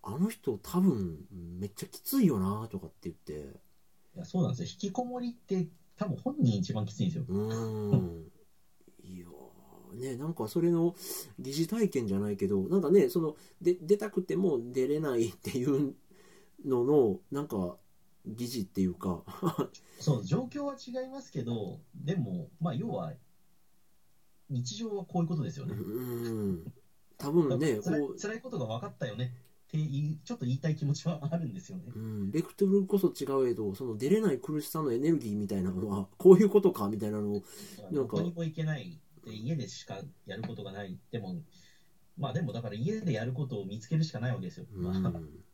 [0.03, 1.25] あの人多分
[1.59, 3.59] めっちゃきついよな」とかって言って
[4.15, 4.69] いや、そうなんですよ。
[4.71, 7.25] 引きこもりって、多分本人一番きついんですよ。
[7.27, 8.31] うーん
[9.93, 10.95] ねなんかそれの
[11.39, 15.93] 疑似体験じゃないけどなんかねそので出たくても出れないっていう
[16.65, 17.75] ののなんか
[18.25, 19.23] 疑似っていうか
[19.99, 23.13] そう、状況は違いますけど、でも、まあ、要は、
[24.49, 25.75] 日常はこういうことですようね。
[25.75, 26.73] ん
[27.17, 29.31] 多分ねこ辛いう辛いことが分かったよね
[29.67, 31.83] ってちょっと言いたい気持ちはあるんですよね。
[31.95, 37.43] うん、ベクトルこそ違うけどその出れない苦しさのエネルギーみたいなのはこういうことかみたいなのを
[37.91, 40.97] なんかどこにも行けないで、家でしかやることがない。
[41.11, 41.41] でも、
[42.17, 44.65] まあでもだから家でやることを見つけるしかないわけですよ。
[44.71, 44.99] うまあ。
[44.99, 45.29] ん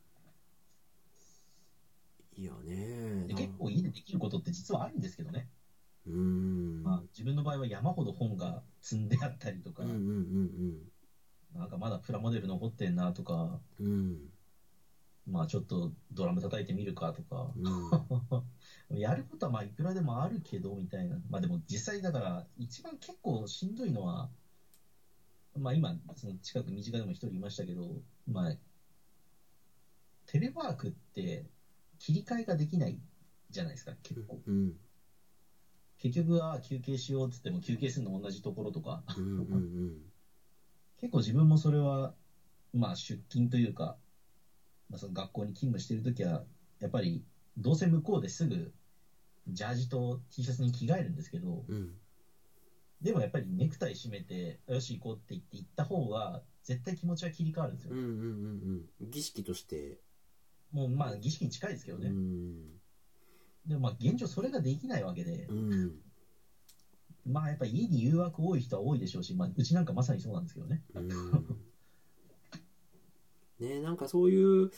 [2.35, 3.25] いやね。
[3.27, 5.47] で結構家でできることって実はあるんですけどね。
[6.05, 6.83] うん。
[6.83, 10.91] まあ、自分の場合は山ほど本が積んであったりとか、うんうんうん
[11.53, 14.33] なんかまだプラモデル残ってんなとか、うんうん。
[15.25, 17.89] まあちょっとドラム叩いてみるかとか、うん
[18.89, 24.29] やることはまあいくらでもあるけどみたいな、まあでも実際だから、一番結構しんどいのは、
[25.55, 28.53] まあ今、その近く身近でも一人いましたけど、まあ、
[30.25, 31.43] テレワークって
[31.99, 32.97] 切り替えができない
[33.49, 34.41] じゃないですか、結構。
[34.45, 34.73] うん。
[35.97, 40.11] 結局は休憩しようっつっても休憩するの同じところとか、うんうん
[40.99, 42.15] 結構自分もそれは、
[42.73, 43.99] まあ出勤というか、
[44.89, 46.43] まあ、その学校に勤務してるときは、
[46.79, 47.23] やっぱり
[47.57, 48.76] どうせ向こうですぐ
[49.49, 51.93] ジャージと T シャツに着替えるんですけど、うん。
[53.01, 57.91] でもやっぱりネクタイ締めて、よし行こうって言って行った方が、絶対気持ちは切り替わるんですよ。
[57.93, 59.09] うんうんうんうん。
[59.11, 59.99] 儀式として。
[60.71, 62.09] もうまあ儀式に近いですけどうね。
[62.09, 62.79] ん。
[63.65, 65.45] でもまあ現状それができないわけで。
[65.49, 66.01] う、ん。
[67.25, 70.83] まあやっぱり家に誘惑多い人は多いでしょうし、まあうちなんかまさにそうなんですけどね。
[70.95, 71.63] うん。
[73.59, 74.71] ねなんかそういう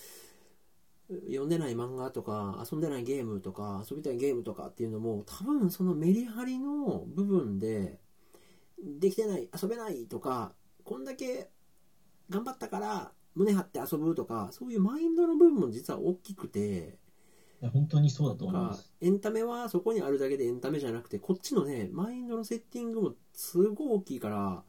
[1.09, 7.99] 読んでない漫画とか遊んでないゲームとか遊びたいゲームとかっていうのも多分そのメリハリの部分で
[8.79, 10.53] できてない遊べないとか
[10.83, 11.49] こんだけ
[12.29, 16.99] 頑張ったから胸張って遊ぶとかそういうマインドの部分も実は大きくて
[17.61, 18.93] いや本当にそうだと思いまかす。
[19.01, 24.63] エンタメはそこにあるだけでエンタメじゃなくてこっちのねマインドのセッティングもすごい大きいから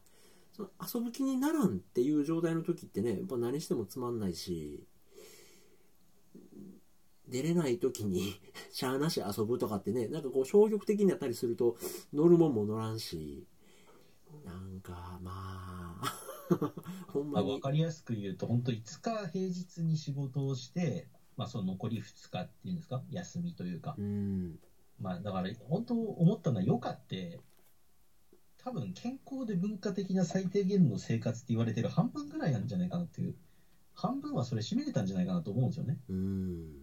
[0.53, 4.84] その遊ぶ気にならんっていう状態の時ってねやっぱ何してもつまんないし
[7.31, 8.35] 出れない時に
[8.72, 11.76] しゃあなし遊ぶとかってねなんかこう消極的になったりすると
[12.12, 13.47] 乗るもんも乗らんし
[14.45, 16.31] なんかまあ
[17.09, 23.95] ほんまにかりやすく言うと、本当5日平日に仕事をして、まあその残り2日っていうんですか、休みというか。
[23.99, 24.59] うん
[24.99, 27.41] まあだから本当思ったのは余暇って、
[28.59, 33.37] 多分健康で文化的な最低限の生活って言われてる半分ぐらいなんじゃないかなっていう。
[33.95, 35.99] 半分はそれ占めてたんじゃないかなと思うんですよね。
[36.09, 36.80] うん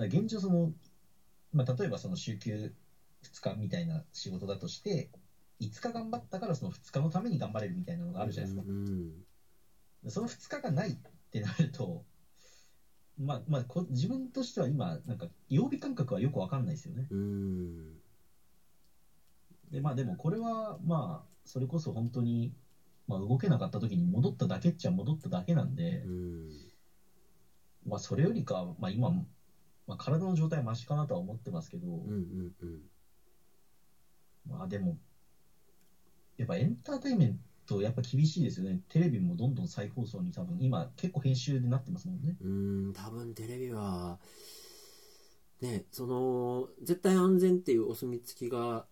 [0.00, 0.72] だ現状その、
[1.52, 2.72] まあ、例えばその週休
[3.22, 5.08] 2日みたいな仕事だとして、
[5.60, 8.72] 5日頑張ったからその2日のために頑張れるみたいなのがあるじゃないですか。
[8.72, 9.24] うん
[10.08, 10.96] その2日がないっ
[11.30, 12.02] てなると、
[13.18, 17.06] まあまあ、こ自分としては今、なんか曜日感覚はよくわかんないですよね。
[17.10, 18.00] うん
[19.70, 22.50] で、まあでもこれは、まあ、それこそ本当に、
[23.06, 26.50] まあ動けなかった時に戻っただけっちゃ戻っただけなんでう、ん
[27.86, 29.12] まあそれよりか、まあ今、
[29.90, 32.80] まあ体の状態はマシかなとは思ってますけど、うんうんうん
[34.48, 34.96] まあでも、
[36.38, 38.80] やっぱエンターテインメント、やっぱ厳しいですよね。
[38.88, 42.36] テレビもどんどん再放送に多分、今結構編集でなってますもんね。
[42.40, 44.18] うん多分テレビは
[45.60, 48.86] ねその絶対安全っていうお墨付きが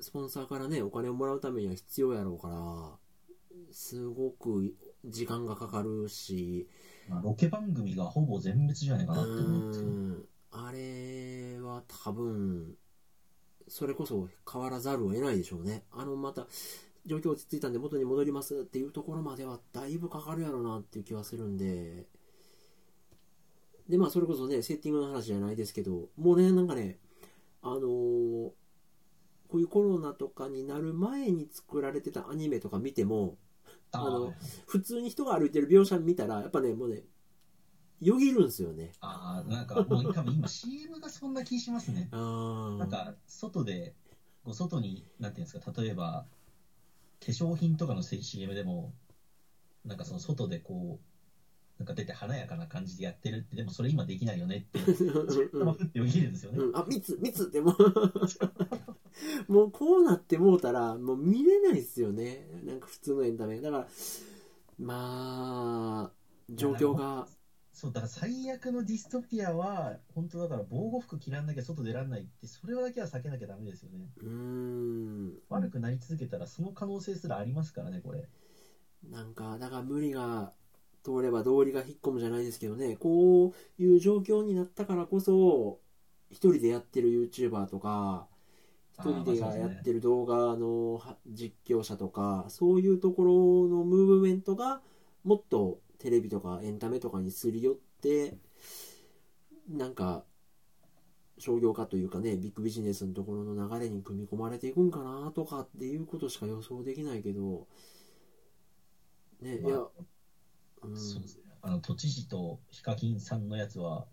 [0.00, 6.68] スポンサーからねお金をもらうためには必要やろうからすごく時間がかかるし
[7.08, 9.92] まあ、ロケ番組がほぼ全滅じゃないかなって思うんですけど。
[9.92, 10.24] ん。
[10.52, 12.74] あれは多分
[13.68, 15.84] それこそ変わらざるを得ないでしょうね。
[15.92, 16.46] あのまた
[17.06, 22.06] 状況落ち着いたんで元に戻りますっていうところまではだいぶかかるやろうなっていう気はするんで。
[23.88, 26.98] でまあそれこそねセッティングの話じゃないですけどもうねなんかね
[27.62, 28.50] あのー
[29.54, 33.36] こういうコロナとかになる前に作られてたアニメとか見ても
[33.94, 34.32] ああのー
[34.66, 37.02] 普通に人が歩いてる描写見たらやっぱねもうね
[38.00, 42.08] よぎるんですよねあー、なんかもう多分今 CM がそんな気しますね。
[42.12, 43.94] なんか外で、
[44.44, 46.26] こう外に、なんていうんですか、例えば、
[47.24, 48.92] 化粧品とかの CM でも、
[49.84, 51.14] なんかその外でこう、
[51.78, 56.58] なんか出て華やかな感じでやってるって、でもそれ今できないよねって、うんまふってよぎるんですよね。
[56.58, 57.76] うん、あ密密ってもう
[59.48, 62.46] もうこうなってもうたらもう見れないですよね。
[62.64, 63.60] なんか普通のエンタメ。
[63.60, 63.88] だから
[64.78, 66.12] まあ
[66.50, 67.28] 状況が。
[67.72, 74.12] そう、だから最悪のディストピアは、本当だから防護服着らんなきゃ外出らんないって、それだけは避けなきゃダメですよね。
[74.18, 75.42] うーん。
[75.48, 78.28] 悪くなり続けたらその可能性すらありますからね、これ。
[79.10, 80.52] なんかだから無理が
[81.02, 82.96] 通れば道理が引っ込むじゃないですけどね。
[82.96, 85.80] こういう状況になったからこそ
[86.30, 88.28] 一人でやってる YouTuber とか
[88.94, 93.32] 一人でやってる動画のは実況者とかそういうところ
[93.68, 94.80] のムーブメントが
[95.24, 98.36] もっとテレビとかエンタメとかにすり寄って
[99.68, 100.24] なんか
[101.38, 107.66] 商業化というかねビッグビジネスのところの流れに組み込まれていくんかなとかっていうことしか予想できないけど
[109.40, 109.88] ねいや、まあ
[110.82, 111.42] うんそうですね。
[111.62, 114.06] あの、都知事とヒカキンさんのやつは、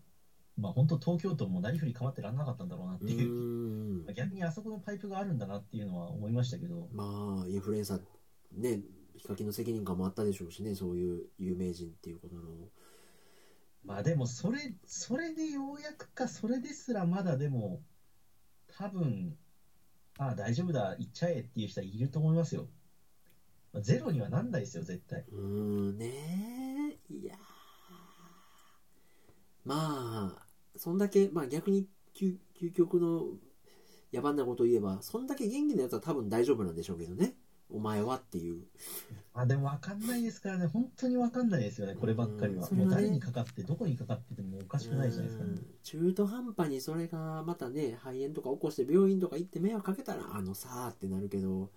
[0.61, 4.09] まあ本当東京都もなりふり構ってらんなかったんだろうなってういう。
[4.09, 8.01] ん逆にあそこのパイプがあるんだなっていうのは思いましたけど、まあインフルエンサー
[8.53, 8.81] ね
[9.15, 12.41] ヒカキンの責任感もあったでしょうしねそういう有名人っていうことの
[13.83, 17.81] まあでもそれ、それでようやくか、それですらまだでも、
[18.77, 19.35] 多分、
[20.17, 22.67] ああ、大丈夫だ、行っちゃえっていう人はいると思いますよ。
[23.73, 25.25] まあゼロにはなんないですよ、絶対。
[25.31, 25.37] うー
[25.93, 27.37] んねえいやー
[29.63, 30.50] まあ
[30.81, 31.85] そんだけまあ逆に
[32.17, 33.25] 究究極の
[34.11, 37.35] 野蛮なことを言えばそんだけ元気なやつは多分大丈夫なんでしょうけどね。
[37.69, 38.63] お前はっていう。
[39.35, 42.67] あでも分かんないですからね、本当に分かんないですよね、こればっかりは。
[42.69, 42.83] うんね。
[42.83, 51.69] もう誰にかかって、どこにかかっててもおかしくないじゃないですか、ねうん中途半端にそれがまたね肺炎とか起こして病院とか行って迷惑かけたらあのさーってなるけど。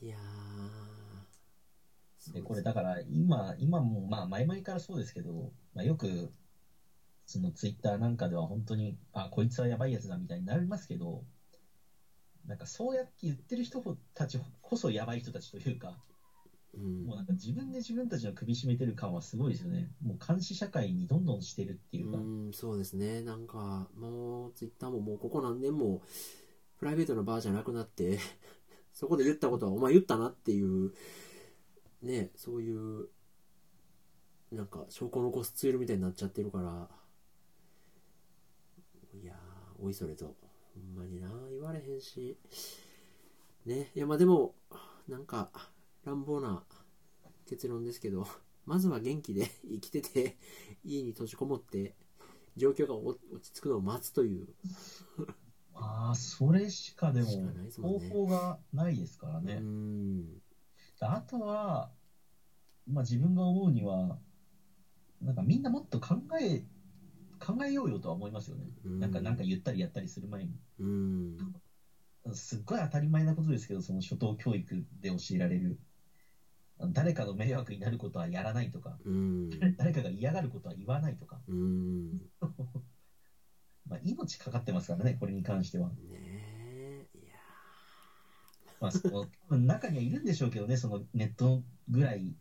[0.00, 2.32] いやー。
[2.34, 6.32] でこれだから今、今もまあ前々からそうですけど、まあ、よく
[7.26, 11.24] そのツイッターなんかでは本当に、あ、こいつはやばいやつだみたいになりますけど、
[12.46, 13.82] なんかそうやって言ってる人
[14.14, 15.96] たちこそやばい人たちというか、
[16.74, 17.06] うん。
[17.06, 19.90] もうなんか自分で自分たちの首絞めてる感はすごいですよね。
[20.02, 23.22] もう監視社会にどんどんしてるっていうか、うんそうですね。
[23.22, 26.02] なんかもうツイッターももうここ何年も
[26.78, 28.18] プライベートのバーじゃなくなって
[28.92, 30.92] そこで言ったことはお前言ったなっていう
[32.02, 33.08] ねそういう
[34.52, 36.88] なんか証拠を残すツールみたいになっちゃってるから
[39.22, 40.26] いやーおいそれと。
[40.26, 42.36] ほんまにな言われへんし。
[43.66, 43.90] ね。
[43.94, 44.54] いやまあでも
[45.08, 45.50] なんか
[46.04, 46.62] 乱暴な
[47.46, 48.26] 結論ですけど
[48.66, 50.36] まずは元気で 生きてて
[50.84, 51.94] 家に閉じこもって
[52.56, 54.48] 状況がお落ち着くのを待つという、
[55.74, 58.08] ああ、それしかでも方ね。
[58.10, 59.54] 法がないですからね。
[59.54, 60.42] うん。
[61.00, 61.92] あとは、
[62.86, 64.18] まあ、自分が思うには、
[65.20, 66.64] なんかみんなもっと考え、
[67.44, 68.64] 考えようよとは思いますよね。
[68.84, 68.98] うん。
[69.00, 70.50] なんか、なんか言ったりやったりする前に。
[70.78, 71.36] うん。
[72.32, 75.76] すっごい当たり前なことですけど、その初等教育で教えられる。
[76.90, 79.50] 誰かの迷惑になることはやらないとか、うん。
[79.76, 82.18] 誰かが嫌がることは言わないとか、うん。
[83.86, 85.90] まあ、命かかってますからね、これに関しては。
[85.90, 87.06] ねえ。
[87.14, 87.34] いや
[88.80, 89.26] まあ、その
[89.58, 92.34] 中にはいるんでしょうけどね、そのネットぐらい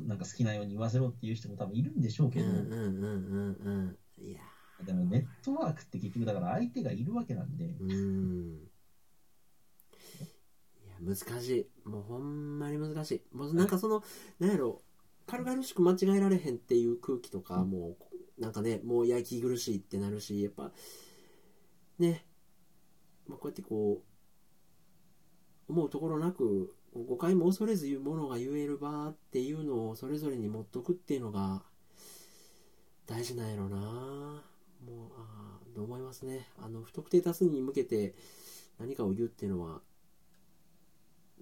[0.00, 4.40] なんか好きなように言わせろっていう人も多分いるんでしょうけど、うんうんうんうんうんいや
[4.84, 8.70] でもネットワークって結局だから相手がいるわけなんで、ーうん。
[10.84, 11.88] いや難しい。
[11.88, 13.22] もうほんまに難しい。
[13.36, 14.02] もうなんかその
[14.38, 14.82] なんやろ。
[15.26, 17.70] 軽々しく間違えられへんっていう空気とか、うん。
[17.70, 17.96] も
[18.38, 20.72] うなんかねもう焼き苦しいってなるしやっぱ
[21.98, 22.26] ね、
[23.26, 24.02] まあ、こうやってこ
[25.68, 31.62] う思うところなく誤解も恐れず言うものが言える場っていうのをそれぞれに持っとくっていうのが
[33.06, 33.76] 大事なんやろな。
[33.76, 36.46] もうあーと思いますね。
[36.62, 38.14] あの不特定多数に向けて
[38.78, 39.80] 何かを言うっていうのは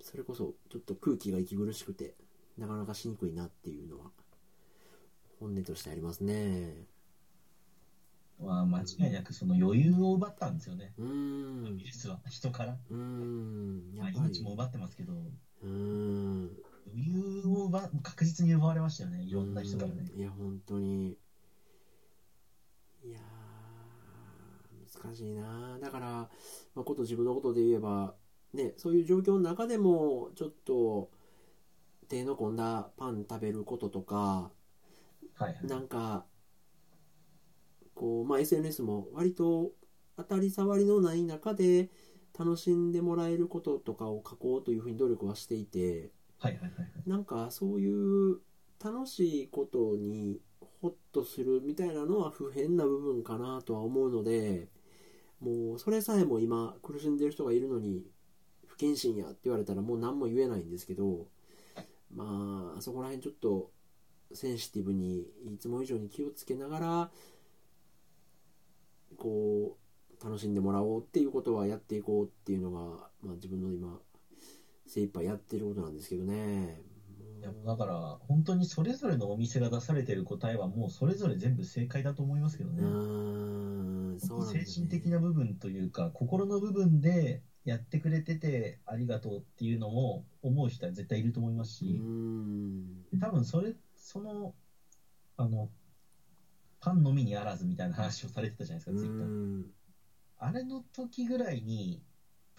[0.01, 2.15] それこそちょっと空気が息苦しくて
[2.59, 4.11] なかなかしにくいなっていうのは
[5.41, 6.87] 本音としてありますね。
[8.41, 11.77] まあ、間違いなくその余裕を奪ったんですよね、うーん。
[11.77, 12.77] ウイルスは人から。
[12.91, 13.93] うーん。
[13.95, 14.27] やまあ、っぱり。
[14.31, 16.51] 命も奪ってますけど、うーん。
[16.93, 20.11] 余裕を奪確実に奪われましたよね、いろんな人からね。
[20.13, 20.21] うん。
[20.21, 21.17] いや本当に
[23.05, 26.28] いやー難しいなだから、ま
[26.76, 28.14] あ、こと自分のことで言えば
[28.55, 31.11] ねそういう状況の中でもちょっと
[32.09, 34.50] 手の込んだパン食べることとか
[35.38, 35.66] はいはい。
[35.66, 36.24] なんか
[37.94, 39.72] こう、まあ、SNS も割と
[40.16, 41.90] 当たり障りのない中で
[42.38, 46.88] 楽しんでもらえることとかを書こうというふうに努力はしていてはいはいはいはい。
[47.07, 48.40] なんかそういう
[48.82, 50.40] 楽しいことに
[50.83, 54.68] ホッとするみたいなのは不変な部分かなとは思うので
[55.41, 58.05] もうそれさえも今苦しんでる人がいるのに
[58.66, 61.28] 不謹慎やって言われたらもう何も言えないんですけど
[62.12, 63.70] まあそこら辺ちょっと
[64.35, 65.20] センシティブに
[65.55, 67.11] いつも以上に気をつけながら
[69.16, 69.76] こ
[70.20, 72.78] う楽しんでもらおうっていうことはやっていこうっていうのが、
[73.22, 73.99] まあ、自分の今
[74.87, 76.91] 精一杯やってることなんですけどね。
[77.43, 82.82] いやだから、本当にそれぞれのお店が出されてる答えは、もうそれぞれ全部正解だと思いますけどね。
[82.82, 93.18] うーんそうなん精神的な部分というか、心の部分でやってくれててありがとうっていうのも思う人は絶対いると思いますし、ん。
[93.20, 94.55] 多分それ、その、
[95.36, 95.68] あの、
[96.78, 100.49] パンのみにあらずみたいな話をされてたじゃないですか、うツイッター。
[100.49, 102.05] あれの時ぐらいに、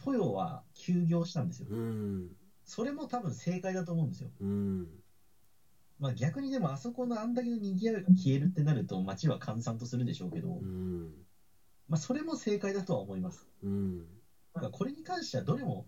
[0.03, 1.67] トヨは休業したんですよ。
[1.69, 4.31] うーんそれも多分正解だと思うんですよ。
[4.39, 5.01] うーん
[5.99, 11.25] まあ逆にでもあそこのあんだけの賑わいが消えるってなると街は閑散とするでしょうけど、うーん
[11.87, 13.47] まあそれも正解だとは思います。
[13.61, 14.07] うん
[14.53, 15.85] なんかこれに関してはどれも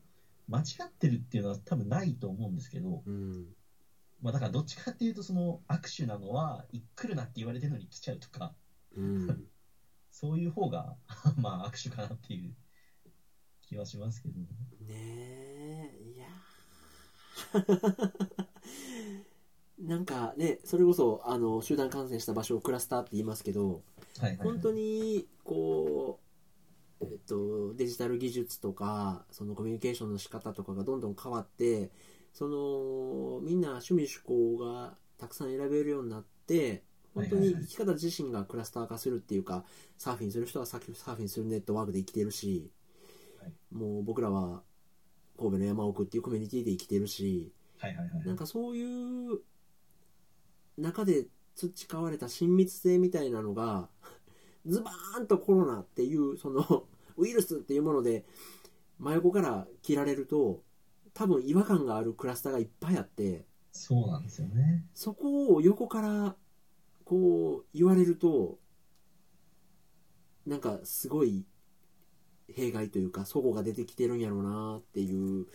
[0.48, 3.54] 間違ってるっていうのは多分ないと思うんですけど、うん
[4.22, 8.54] まあだからどっちかっていうとその握手なのは、い来るなって言われてるのに来ちゃうとか、
[8.96, 9.28] うん
[10.10, 10.98] そういう方が
[11.38, 12.56] まあ握手かなっていう
[13.62, 14.40] 気はしますけど。
[14.40, 14.48] ね
[14.90, 15.55] えいや
[19.80, 23.82] なんかねそれこそあの集団感染した場所をクラスターって言いますけど
[24.20, 24.48] はいはい、はい。
[24.48, 26.20] 本当にこ
[27.02, 31.92] う、えっと、デジタル技術とかそのコミュニケーションの仕方とかがどんどん変わって
[32.34, 36.84] そのみんな趣味趣向がたくさん選べるようになって
[37.14, 39.64] 本当に生き方自身がクラスター化するっていうか
[39.98, 42.72] サーフィンする人はサーフィンするネットワークで生きてるし、
[43.42, 44.64] はいもう僕らは
[45.38, 48.26] 神戸の山奥っていうコミュニティで生きてるしはいはいはい。
[48.28, 48.84] なんかそうい
[49.34, 49.40] う
[50.78, 53.90] 中で培われた親密性みたいなのが
[54.66, 58.26] ズバーンとコロナっていうその ウイルスっていうもので
[59.00, 60.64] 真横から切られると
[61.14, 64.86] 多分違和感があるクラスターがいっぱいあってそうなんですよね。
[64.94, 66.36] そこを横から
[67.04, 68.58] こう言われると
[70.46, 71.46] なんかすごい
[72.54, 75.48] 弊害というか齟齬が出てきてるんやろうなっていう。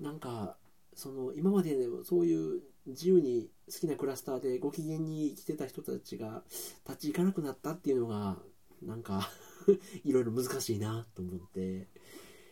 [0.00, 0.56] なんか
[0.94, 6.42] その今までそういう自由に好きなクラスターでご機嫌に生きてた人たちが
[6.88, 8.36] 立ち行かなくなったっていうのが
[8.82, 9.28] なんか
[10.04, 11.88] いろいろ難しいなと思って。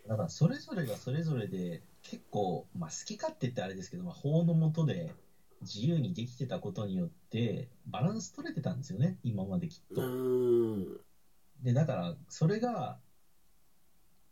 [0.07, 5.15] だからそれぞれがそれぞれで結構、まあ、好き勝手ってあれですけど、まあ、法の下で
[5.63, 10.03] 自由にできてたことによってバランス取れてたんですよね今まできっうと。
[11.63, 12.99] でだからそれが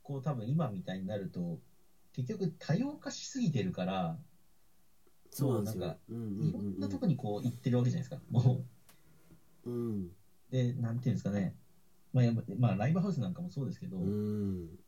[0.02, 1.58] こう多分今みたいになると
[2.12, 4.18] 結局多様化しすぎてるから
[5.32, 8.20] そうなんかうんうんいろんなとこにこう行ってるわけじゃないですか。
[8.30, 8.64] も
[9.64, 9.70] う。
[9.70, 10.06] んうん。
[10.06, 10.10] う
[10.50, 11.54] でなんていうんですかね、
[12.12, 12.24] まあ
[12.58, 14.78] まあ、ライブハウスなんかもそうですけど、うん。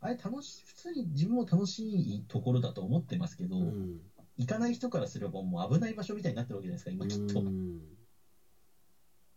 [0.00, 4.00] あれ楽し普通に自分も楽しいところだと思ってますけど、うん。
[4.36, 7.40] 行かない人からすればもう危ない場所みたいになってるわけじゃないですか、今きっと。
[7.40, 7.80] うん。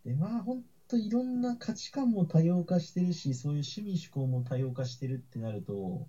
[0.04, 6.08] で、まあ本当いろんな価値観も多様化してるし、そういう趣味思考も多様化してるってなると、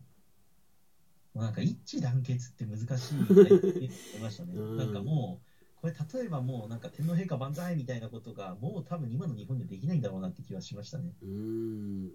[1.36, 4.54] なんか一致団結って難しいなって思いましたね。
[4.58, 5.42] うんなんかも
[5.78, 11.14] う、これ例えばもうなんか天皇陛下万歳みたいなことが、もう多分今の日本でできないんだろうなって気はしましたね。
[11.22, 12.12] うーん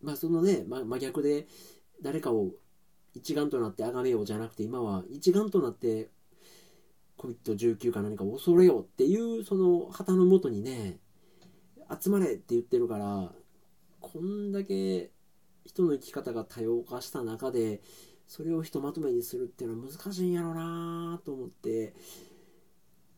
[0.00, 1.46] まあそのね、ま、真逆で
[2.02, 2.52] 誰かを
[3.14, 6.10] 一丸となって崇めようじゃなくて今は一丸となって
[7.18, 11.00] COVID-19 か何かを恐れようっていうその旗のもとにね
[12.00, 13.32] 集まれって言ってるから
[14.00, 15.10] こんだけ
[15.64, 17.80] 人の生き方が多様化した中で
[18.26, 21.94] それをひとまとめにするっていうのは難しいんやろうなと思って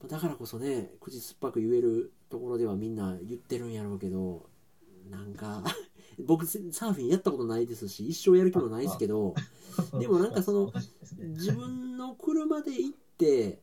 [0.09, 4.47] だからこそね口酸っぱく言えるところではみんな言ってるんやろうけど
[5.11, 5.65] なんか
[6.25, 9.35] 僕サーフィンやったことないですし一生やる気もないですけど
[9.99, 10.73] でもなんかその
[11.19, 13.61] 自分の車で行って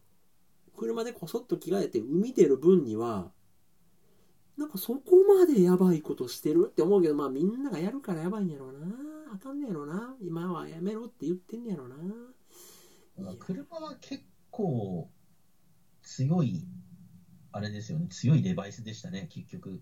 [0.76, 3.32] 車でこそっと着替えて海出る分には
[4.58, 8.80] なんかそこまでやばいことしてるって思うけどまあみんながやるからやばいんやろうな。
[9.34, 10.16] あかんねやろうな。
[10.22, 11.96] 今はやめろって言ってんねやろうな。
[13.18, 15.10] まあ車は結構
[16.02, 16.66] 強い、
[17.52, 19.82] あれですよね、強いデバイスでしたね、結局。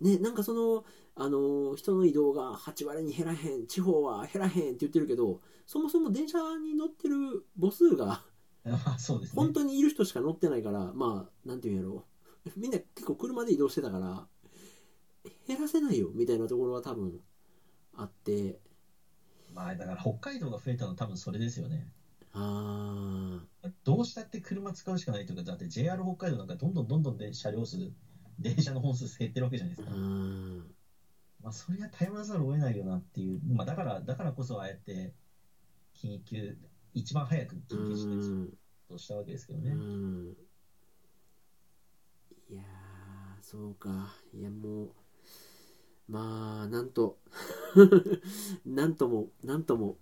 [0.00, 8.24] ねなんかそのあの人の移動が8割に減らへん地方は減らへんって言ってるけどそもそも電車に乗ってる母数が
[8.64, 9.42] まあそうですね。
[9.42, 12.13] 本当にいる人しか乗ってないからまあなんていうんやろう
[12.56, 14.28] みんな結構車で移動してたから
[15.46, 17.20] 減らせないよみたいなところは多分
[17.94, 18.60] あって
[19.54, 21.90] まあだから北海道が増えたのは多分それですよね。
[22.32, 23.46] あ
[23.84, 27.92] どうしたって車使うしかないというか、だって JR 北海道なんかどんどんどんどんで車両数、
[28.38, 29.90] 電車の本数減ってるわけじゃないですか。
[29.90, 30.74] ー
[31.40, 35.14] まあそれは頼らざるを得ないよなっていう、まあだから、だからこそああやって
[35.94, 36.58] 緊急、
[36.94, 39.70] 一番早くう緊急事態んとしたわけですけどうね。
[39.70, 40.43] ん
[42.50, 44.14] いやーそうか。
[44.32, 44.90] いやもう
[46.08, 47.18] まあなんと
[48.66, 49.98] なんともなんとも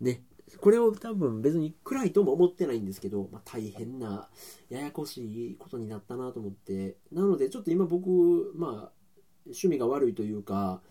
[0.00, 0.24] ね。
[0.60, 4.30] これを多分別に暗いとも思ってないんですけど、まあ、大変な
[4.70, 6.96] ややこしいことになったなと思って。
[7.12, 8.92] なのでちょっと今僕まあ
[9.44, 10.82] 趣味が悪いというか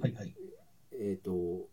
[0.00, 0.34] はいはい。
[0.92, 1.68] えっ、と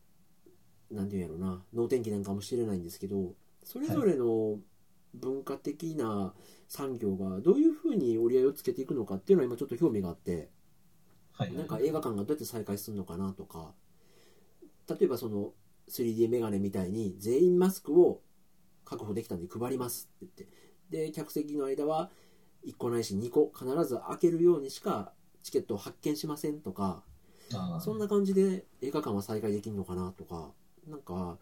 [0.92, 1.64] なんていうんやろな。
[1.74, 3.34] 能天気なんかもしれないんですけど
[3.64, 4.60] それぞれの
[5.16, 6.34] 文化的な
[6.68, 10.50] 産業がどういうふうに折り合いをつけていくのかっていうのは今ちょっと興味があって
[11.34, 11.56] はいはい。
[11.56, 13.74] なんか映画館がどうやって再開するのかなとか
[14.88, 15.54] 例えばその
[15.88, 18.22] 3D メガネみたいに全員マスクを
[18.86, 20.46] 確保できたんで配りますって
[20.92, 22.12] 言ってで客席の間は
[22.64, 25.14] 1個ないし2個必ず開けるようにしか
[25.44, 27.04] チケットを発券しませんとか
[27.80, 30.52] そんな感じで映画館は再開できるのかなとか
[30.88, 31.38] なんか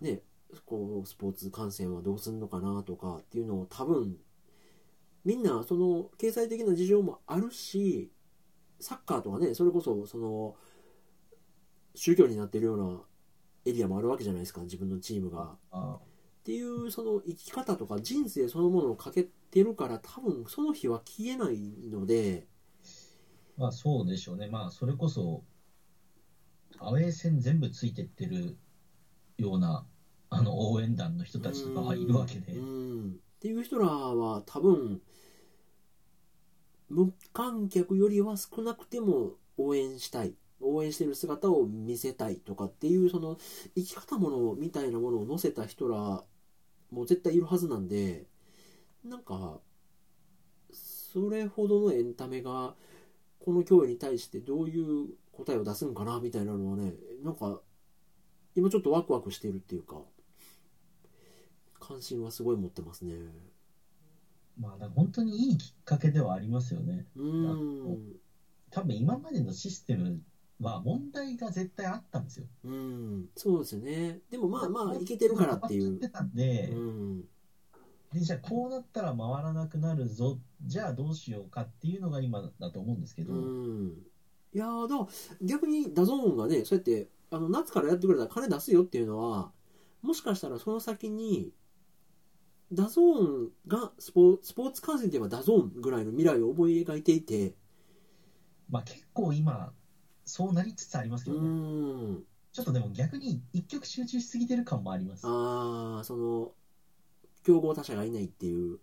[0.00, 0.22] ね
[0.66, 4.16] こうスポーツ観戦はどうするのかなとかっていうのを多分
[5.24, 8.10] みんなその経済的な事情もあるし
[8.80, 10.56] サッカーとかねそれこそその
[11.94, 13.00] 宗教になってるような
[13.64, 15.56] エリアもあるわけじゃないですか自分のチームが。
[15.70, 15.98] あ
[16.42, 22.44] っていうその生き方とか人生そのものをかけてるから多分その日は消えないのでー
[23.56, 24.48] まあそうでしょうね。
[24.48, 25.44] まあそれこそ、
[26.78, 28.56] アウェー戦全部ついてってる
[29.36, 29.86] ような
[30.32, 32.52] あの応援団の人たちとかはいるわけで。
[32.52, 32.54] っ
[33.40, 35.00] ていう人らは多分
[36.88, 40.34] 無観客よりは少なくても応援したい。
[40.64, 43.36] 応援してる姿を見せたいとかっていうその
[43.74, 46.22] 生き方ものみたいなものを載せた人ら
[46.92, 48.26] も絶対いるはずなんで
[49.04, 49.58] なんか
[50.70, 52.76] それほどのエンタメが
[53.40, 56.92] この脅威に対してどういう答えを出すんかなみたいなのはね
[57.24, 57.60] なんか
[58.54, 59.96] 今ちょっとワクワクしてるっていうか。
[61.82, 63.14] 関心はすごい持ってますね。
[64.58, 67.06] まあ本当にいいきっかけではありますよね。
[67.16, 67.98] うーん。
[68.70, 70.20] 多分今までのシステム
[70.60, 72.46] は問題が絶対あったんですよ。
[72.64, 73.28] うん。
[73.36, 74.20] そうですよね。
[74.30, 75.96] でもまあまあいけてるからっていう。
[75.96, 77.20] ってたんで、うん。
[78.12, 83.92] でじゃあこうなったら回らなくなるぞ、じゃあどうしようかっていうのが今だと思うんですけど、うん。
[84.54, 85.08] いやーだ
[85.40, 89.50] 逆に DAZN がねそうやってあの夏からやってくれたら金出すよっていうのは
[90.02, 91.52] もしかしたらその先に
[92.72, 97.54] DAZN がスポスポーツ観戦といえば DAZN ぐらいの未来を思い描いていて。
[98.70, 99.72] まあ結構今、
[100.24, 102.24] そうなりつつありますけどね、ん。
[102.52, 105.26] ちょっとでも逆に一極集中しすぎてる感もあります。
[105.26, 106.52] ああその
[107.44, 108.78] 競合他社がいないっていう。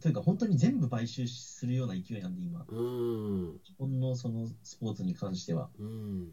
[0.00, 3.60] というか本当に全部買収するような勢いなんで今、うん。
[3.64, 5.68] 日本のそのスポーツに関しては。
[5.78, 6.32] うん。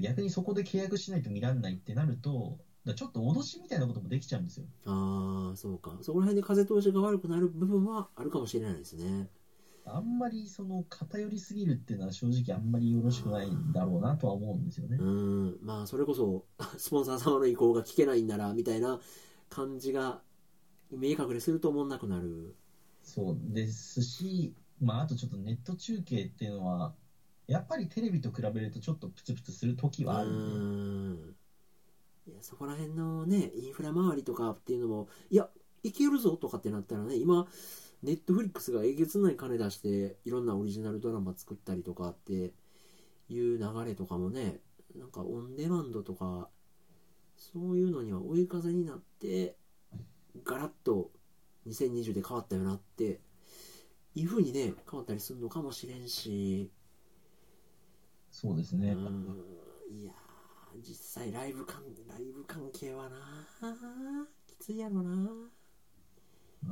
[0.00, 4.66] 逆にそこで契約しないと見らんないってなると、だちょっと脅しみたいなこともできちゃうんですよ。
[4.86, 5.98] ああそうか。
[6.02, 9.28] そこら辺で風通しが悪くなる部分はあるかもしれないですね。
[9.84, 14.98] あんまりその偏りすぎるっていうのは正直あんまりよろしくないんだろうなとは思うんですよね。
[15.00, 15.58] うん。
[15.62, 16.44] まあそれこそ
[16.76, 19.00] スポンサー様の意向が聞けないんならみたいな
[19.48, 20.20] 感じが
[20.90, 22.54] 見え隠れすると思んなくなる。
[23.02, 26.94] そうですし、まあ、あとちょっとネット中継っていうのは、
[27.46, 30.58] やっぱりテレビと比べるとちょっとプツプツする時はあるんで、う
[31.30, 31.36] ん
[32.28, 35.48] いやそこら辺のねインフラ周りとかっていうのもいや
[35.82, 37.46] いけるぞとかってなったらね今
[38.02, 42.52] ネットフリックスがえげつない金出していろんなオリジナルドラマ作ったりとかって
[43.30, 44.60] いう流れとかもね
[44.94, 46.48] なんかオンデマンドとか
[47.36, 49.56] そういうのには追い風になって
[50.44, 51.10] ガラッと
[51.66, 53.20] 2020で変わったよなって
[54.14, 56.70] いう風にね変わったりするのかもしれんし
[58.30, 58.92] そうですね。
[58.92, 59.58] うん
[59.90, 60.27] いやー
[60.86, 63.16] 実際ライブ関ライブ関係はな
[64.46, 65.50] きついやろな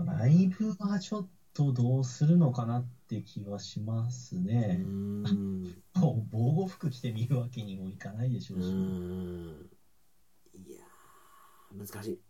[0.04, 4.78] ライブはちょっとどうするのかなって気はしますうね。
[4.78, 5.22] ん。
[5.96, 8.64] もう防護服着て見るわけにもいかないでしょううし。
[8.64, 9.70] ん。
[10.66, 12.20] いやー難しい。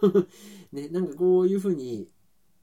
[0.72, 2.08] ねなんかこういう風に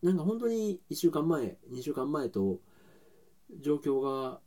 [0.01, 2.59] なんか本当に1週間前2週間前と
[3.59, 4.41] 状況が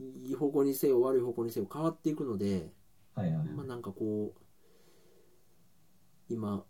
[0.00, 2.70] いい方向にせよ悪い方向にせよ変わっていくので
[3.14, 3.48] はいはい。
[3.48, 4.40] まあなんかこう
[6.28, 6.64] 今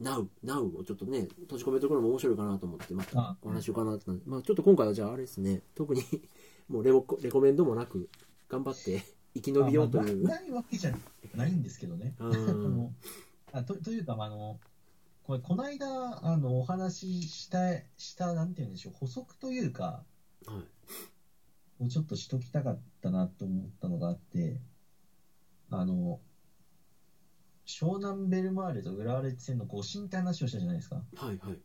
[0.00, 6.02] Now, Now をちょっとね閉じ込めておくのも面白いかなと思ってまたあお話しようかなってまあちょっと今回はじゃああれですね特に
[6.68, 8.08] もうレモレコメンドもなく
[8.48, 9.02] 頑張って
[9.34, 10.96] 生き延びようという、まあないわけじゃ
[11.34, 12.14] ないんですけどね。
[12.20, 12.24] う
[13.52, 14.60] あとというか、まああの
[15.24, 17.58] これ、この間、あのお話しした、
[17.96, 20.04] した、なんていうんでしょう、補足というか、
[20.46, 20.62] はい
[21.78, 24.60] をちょっとしときたかったなと思ったのがあって、
[25.70, 26.20] あの、
[27.66, 31.02] 湘南ベルマーレと浦和レッズ戦の誤審って話をしたじゃないですか。
[31.16, 31.58] はいはい。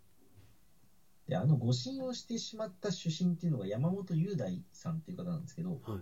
[1.28, 5.99] で、あの誤審をしてしまった主審っていうのが山本雄大さんっていう方なんですけど、はい。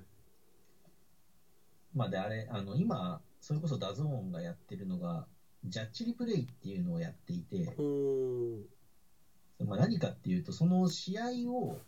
[1.93, 5.28] まあで、あれ、あの、今、それこそ DAZN がやってるのが、
[5.66, 7.82] ジャッジリプレイっていうのをやっていて、
[9.60, 11.87] まあ、何かっていうと、その試合を、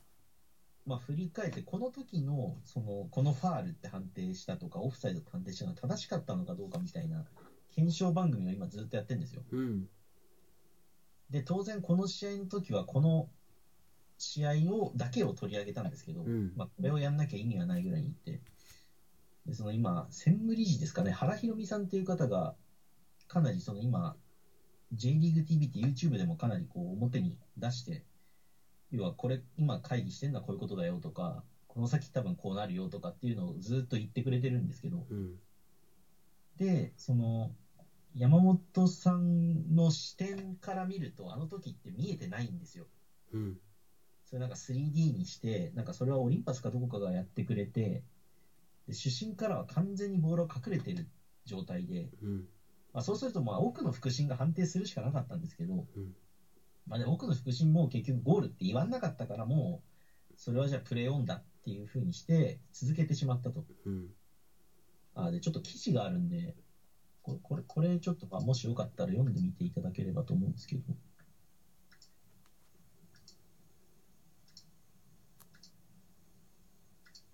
[0.90, 7.26] まあ、振り返って、この時の、その、このファールって判定したとか、オフサイドって判定したのが正しかったのかどうかみたいな、
[7.70, 9.44] 検証番組を今ずっとやってるんですよ。
[9.52, 9.88] うん。
[11.30, 13.30] で、当然この試合の時は、この
[14.18, 16.54] 試合を、だけを取り上げたんですけど、うん。
[16.56, 18.44] まあ、これをやんなきゃ意味がないぐらいに言って、
[19.46, 22.56] でその今、専務理事ですかね、原博美さんっていう方が、
[23.28, 24.16] かなりその今、
[24.92, 28.04] J リーグ TV って YouTube でもかなりこう表に出して、
[28.92, 35.40] 要はこれ、今会議してるのはこういうことだよとか、この先多分こうなるよとかっていうのをずっと言ってくれてるんですけど、うん。
[36.56, 37.56] で、その、
[38.14, 42.88] 山本さんの視点から見ると、あの時って見えてないんですよ。
[43.32, 43.60] うん。
[44.26, 48.04] それなんか 3D にして、なんかそれはオリンパスかどこかがやってくれて、
[48.88, 51.08] で主審からは完全にボールが隠れてる
[51.46, 52.48] 状態で、うん。
[52.94, 56.14] まあ、そうするとまあ奥の副審が判定するしかなかったんですけど、うん
[56.90, 59.84] まあ、で奥の副審も結局ゴールって言わなかったからも
[60.32, 63.64] う、それはじゃあプレーオンだっていうふうにして続けてしまったと。
[63.86, 64.08] うん
[65.16, 66.56] あでちょっと記事があるんで、
[67.24, 70.84] これ、これ、これちょっとまあもしよかったら読んでみていただければと思うんですけど。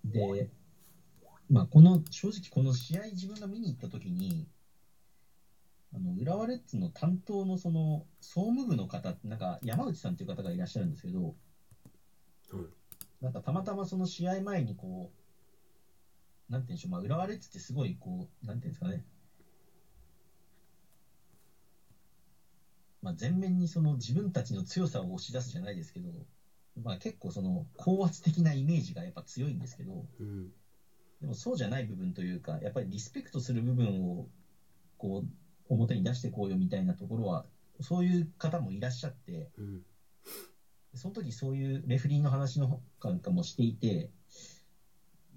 [0.04, 0.50] で、
[1.48, 4.48] まあ、この、正直この試合自分が見に行った時に、
[5.96, 11.34] あの、浦和レッズの担当のその、総務部の方、なんか山内さんっていう方がいらっしゃるんですけど、はい
[13.20, 15.10] なんかたまたまその試合前にこ
[16.48, 19.04] う、なんていうんでしょう、まあ、浦和レッズってすごいこう、なんていうんですかね、
[23.00, 26.10] まあ、前面にその自分たちの強さを押し出すじゃないですけど、
[26.82, 30.50] まあ、結構その高圧的なイメージがやっぱ強いんですけど、うん。
[31.20, 34.28] でもそうじゃない部分というか、やっぱりリスペクトする部分を
[34.98, 35.28] こう
[35.68, 37.46] 表に出してこうよみたいなところは、
[37.80, 39.82] そういう方もいらっしゃって、うん。
[40.94, 44.10] その時そういうレフェリーの話のなんかもしていて、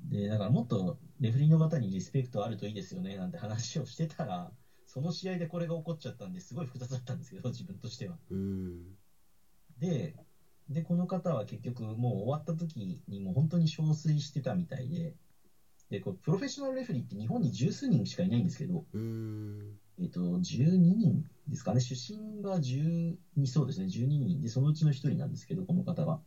[0.06, 4.52] で、だからもっとレフェリーの方にリスペクトあるといいですよねなんて話をしてたら、
[4.86, 8.18] その試合でこれが起こっちゃったんですごい複雑だったんですけど、自分としては。
[8.30, 8.96] うん。
[9.80, 10.16] で、
[10.70, 15.16] で、この方は結局もう終わった時にもう本当に憔悴してたみたいで、
[15.90, 26.22] で、これプロフェッショナルレフェリーって日本に十数人しかいないんですけど、うんえっと、12人ですかね、出身が12、そうですね、12人で、そのうちの1人なんですけど、この方は。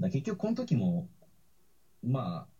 [0.00, 1.08] だ結局、この時も、
[2.02, 2.52] まあ、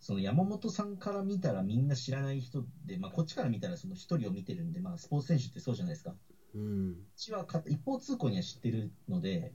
[0.00, 6.10] その山本さんから見たらみんな知らない人で、まあ、こっちから見たらその1人を見てるんで、まあ、スポーツ選手ってそうじゃないですか。
[6.10, 6.16] こ
[6.54, 9.52] うんっちはか一方通行には知ってるので、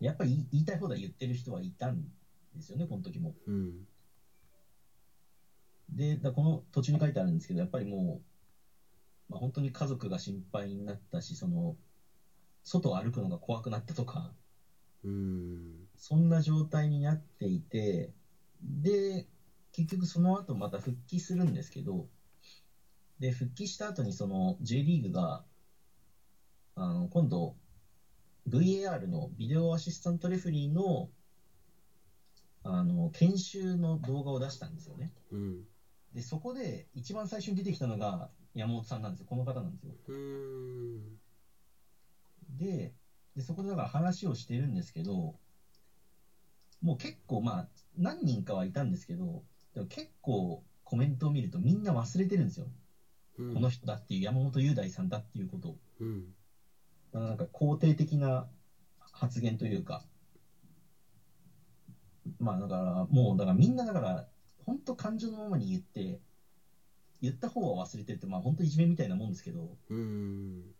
[0.00, 2.02] やっぱり言いたい放題言ってる人はいたん
[2.54, 3.34] ですよね、この時も。
[3.46, 3.86] うん
[5.90, 8.20] で、だこの途中に書いてあるんですけど、やっぱりも
[9.28, 11.76] う、まあ、本当に家族が心配になったし、その、
[12.62, 14.34] 外を歩くのが怖くなったとか、
[15.04, 18.12] うんそんな状態になっていて、
[18.62, 19.26] で、
[19.72, 22.08] 結局その後また復帰するんですけど、
[23.18, 25.44] で、復帰した後にその J リーグが、
[26.74, 27.54] あの、今度、
[28.48, 31.08] VAR のビデオアシスタントレフェリーの、
[32.62, 35.12] あの、研修の動画を出したんですよね。
[35.30, 35.64] うん
[36.18, 39.26] で、そこで一番最初に出てきたのが山本さんなんですよ。
[39.28, 39.92] この方なんですよ。
[40.08, 41.16] うん
[42.56, 42.92] で、
[43.36, 45.36] でそこでだから話をしてるんですけど、
[46.82, 47.66] もう結構まあ、
[47.96, 49.44] 何人かはいたんですけど、
[49.74, 52.66] でも結構コメントを見るとみんな忘れてるんですよ。
[53.38, 55.76] うんこの人だっていう、山本雄大さんだっていうことを。
[56.00, 56.34] うん
[57.12, 58.44] なんか肯定的な
[59.12, 60.02] 発言というか、
[62.40, 64.26] まあだから、もうだからみんなだから、
[64.68, 66.20] 本当感情のままに言って、
[67.22, 70.74] 言った方は忘れてるって、まあ本当いじめみたいなもんですけど、うん。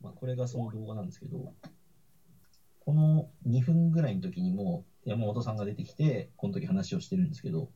[0.00, 1.52] まあ、これがその動画なんですけど、
[2.80, 7.68] この2分ぐらいの時にもう山本さんが出てきて、この時話をしてるんですけど、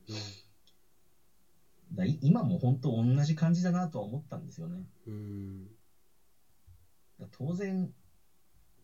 [1.93, 4.83] だい今も本当同じ感じだなとは思ったんですよね。
[7.31, 7.89] 当然、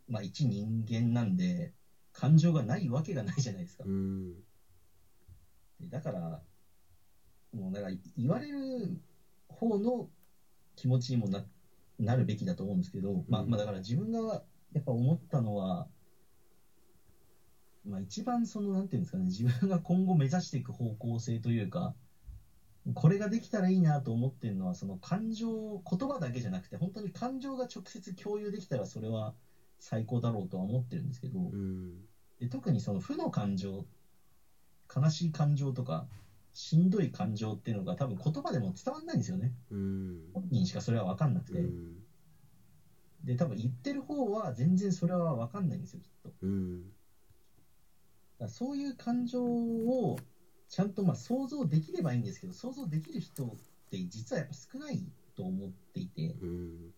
[0.08, 1.74] まあ一人間なんで、
[2.14, 3.84] 感情がないわけがないじゃないですか。
[5.90, 6.40] だから、
[7.54, 9.00] もうだから言われる
[9.48, 10.08] 方の
[10.76, 11.44] 気持ちにもな
[12.00, 14.44] なるべきだと思うんですけど、まあ、うんまあだから自分が
[14.74, 15.88] やっぱ思ったのは、
[17.86, 21.94] まあ一番その、なんていうんですかね、自分が今後目指していく方向性というか、
[22.94, 29.34] これができたらいいなと思ってるのは、その感情、言葉だけじゃなくて、本当に感情が直接共有できたらそれは
[29.80, 32.08] 最高だろうとは思ってるんですけど、うん。
[32.40, 33.86] で特にその負の感情、
[34.94, 36.08] 悲しい感情とか、
[36.54, 39.54] しんどい感情っていうのが多分言葉でも伝わんないんですよね。
[39.72, 41.60] うん本人しかそれは分かんなくて。
[41.60, 42.04] うん
[43.24, 46.34] で、多分言ってる方は全然それは分かんないんですよ、きっと。
[46.42, 46.92] うん
[48.44, 50.18] らそういう感情を
[50.70, 53.56] ちゃんとまあ想像できればいいんですけど、想像できる人っ
[53.90, 55.04] て実はやっぱ少ない
[55.36, 56.94] と思っていて、うん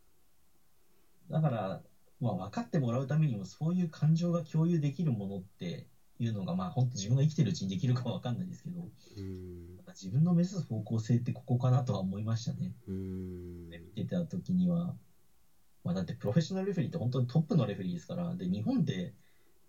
[1.29, 1.81] だから、
[2.19, 5.87] まあ、分かってもらうためにもそういう感情が共有できるものって
[6.19, 8.81] いうのが、まあ本当自分が生きてるうちにできるかは分かんないですけど、
[9.17, 12.73] うん自分の目指す方向性ってここかなとは思いましたね。
[12.87, 14.95] うん見てた時には。
[15.83, 19.13] まあ、だってプロフェッショナルレフェリーって本当にトップのレフェリーですから、で、日本で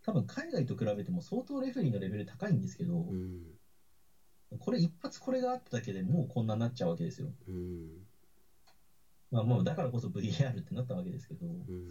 [0.02, 3.58] 多分海外と比べても相当レフェリーのレベル高いんですけどう、ん
[4.58, 7.28] これ一発これがあっただけでもうこんなになっちゃうわけですよ。
[7.46, 8.06] うん
[9.30, 11.90] まあもうだからこそ VAR ってなったわけですけど、うん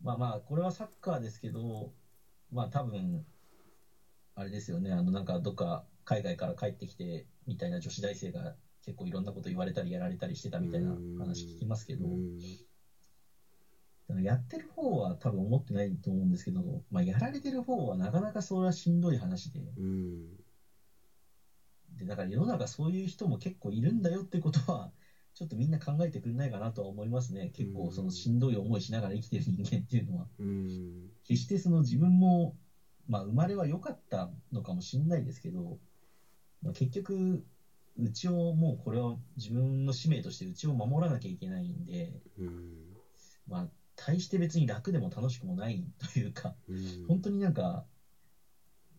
[0.00, 1.90] まあまあこれはサッカーですけど、
[2.50, 3.24] まあ多分、
[4.34, 12.38] あれですよね、あのなんかどっか海外から帰ってきてみたいな女子大生が結構いろんなこと言われたりやられたりしてたみたいな話聞きますけど、うん。
[14.08, 20.36] だからやってる方は多分思ってないと思うんですけど、まあ、やられてる方はなかなかそれはしんどい話で、うん。
[21.98, 24.90] でだから世の中そういう人も結構いるんだよってことは、
[25.38, 27.50] ちょっとみんな考えてくれないかなとは思いますね。
[27.50, 30.26] 結構そのしんどい思いしながら生きてる人間っていうのは。
[30.36, 32.56] うん決してその自分も、
[33.06, 35.78] まあ生まれは良かったのかもしれないですけど、
[36.60, 37.44] まあ、結局、
[37.94, 42.96] うちをもうこれは自分の使命としてうちを守らなきゃいけないんで、うん
[43.46, 47.84] まあ大して別に楽でも楽しくもないというか、うん本当になんか、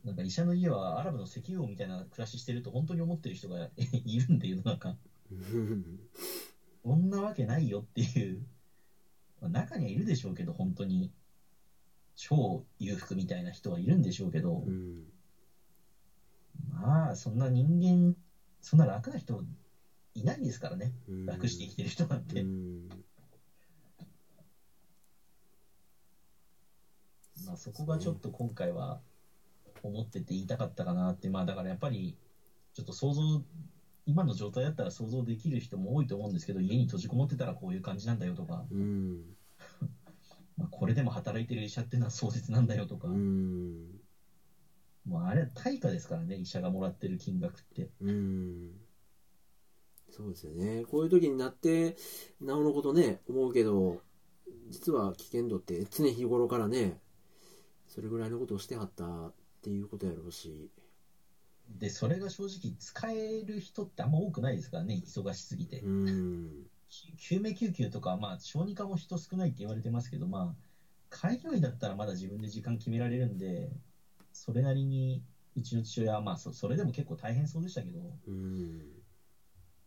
[0.05, 4.95] なんか医者の家はアラブの石油王みたいな暮らししてると本当に思ってる人が いるんで世の中。
[6.83, 7.09] そん。
[7.09, 8.45] なわけないよっていう、
[9.41, 11.11] まあ中にはいるでしょうけど、本当に、
[12.15, 14.01] 超裕福みたいな人はいるん。
[14.01, 15.05] でしょうけどう、ん。
[16.69, 17.37] まあ、そん。
[17.37, 18.15] な人間、
[18.61, 18.79] そん。
[18.79, 19.43] な楽な人
[20.15, 20.91] いないですからね。
[21.07, 21.25] うん。
[21.25, 22.21] 楽して生きてる人なん。
[22.23, 22.41] て。
[22.41, 22.89] うん。
[27.45, 28.99] まあ、そこがちょっと今回は
[29.81, 32.17] 思ってて言いたかったかなって、まあだからやっぱり、
[32.73, 33.41] ちょっと想像、
[34.05, 39.35] 今の状態だったら想像できる人も多いと思うんですけど、家に閉じこもってたらこういう感じなんだよとか、うん。
[40.57, 44.01] まあ、これでも働いてる医者っていうのは壮絶なんだよとか、うん。
[45.05, 47.89] もうあれは対価ですからね、医者がもらってる金額って。
[48.01, 48.71] うん。
[50.09, 50.85] そうですよね。
[50.89, 51.95] こういう時になって
[52.41, 54.01] なおのことね思うけど
[54.69, 56.99] 実は危険度って常日頃からね
[57.87, 60.69] それぐらいのことをしてはったっていうことやろうし
[61.77, 65.79] で、それが正直使える人ってあんま多くないですからね、忙しすぎて。
[65.81, 66.65] うん。
[67.17, 70.63] 救命救急とか、まあ、小児科も人少ないって言われてますけど、まあ、
[71.09, 73.69] 開業医だったらまだ自分で時間決められるんで、
[74.31, 75.21] それなりに、
[75.55, 79.03] うちの父親は、まあそ、それでも結構大変そうでしたけど、うん。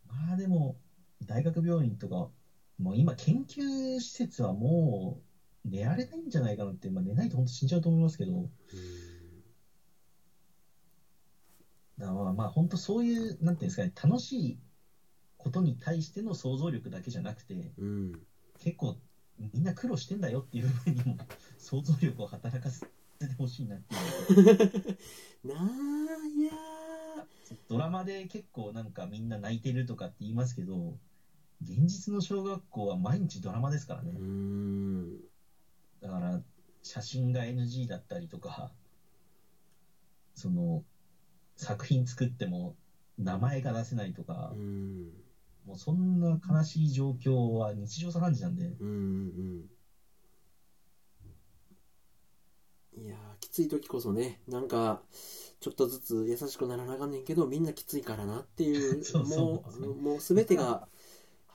[0.07, 0.77] まあでも、
[1.25, 2.29] 大学病院とか、
[2.77, 5.21] もう今、研究施設はも
[5.65, 8.49] う、寝られないんじゃないかなって、まあ、寝ないと本当死んじゃうと思いますけど、
[11.97, 14.59] だからまあまあ本当そういう、なんていうんですかね、楽しい
[15.37, 18.13] ことに対しての想像力だけじゃなくて、うん
[18.59, 18.95] 結構
[19.39, 21.17] みんな苦労してんだよっていう部分にも
[21.57, 23.97] 想像力を働かせてほしいなってい
[24.53, 24.97] う。
[25.43, 26.51] なあいや
[27.67, 30.97] ドラマで結構なんかみんな泣いてるとかって言いますけど、
[31.61, 34.11] 現実の小学校は毎日ドラマですからね。
[34.11, 35.17] ん
[35.99, 36.41] だから
[36.81, 38.71] 写真が NG だったりとか、
[40.35, 40.83] その
[41.55, 42.75] 作品作っても
[43.17, 45.11] 名前が出せないとかう、ん。
[45.65, 49.69] もうそんな悲しい状況は日常茶飯事なんで、うんうん
[52.95, 55.01] いやーきつい時こそねなんか
[55.59, 59.95] ちょっとずつ優しくならなあかんねんけどみんなきついからなっていう そうそう。
[59.95, 60.87] もう全てが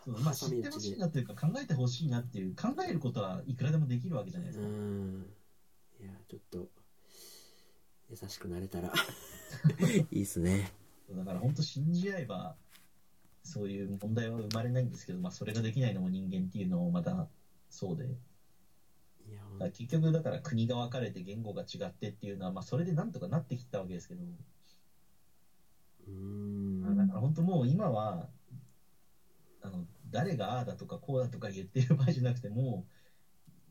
[0.07, 4.69] まあ、知ってほしいなというか考えてほしいなっていう考えることはいくらでもできるわけじゃないですうか。
[4.69, 5.27] ん。
[6.01, 6.69] いやちょっと
[8.11, 8.93] 優しくなれたら。
[10.11, 10.73] いいっすね。
[11.11, 12.57] だから本当信じ合えば
[13.43, 17.29] そういう問題は生まれないんですけど、まあ、それができないのも人間っていうのもまた
[17.71, 18.09] そうで、
[19.73, 24.23] 結局だから国が分かれて言語が違ってっていうのは、まあ、それでなんとかなってきたわけですけど、
[26.07, 26.97] うん。
[26.97, 28.29] だから本当もう今は
[29.63, 32.93] あの誰がああだとかこうだとか言ってる場合じゃなくてもう、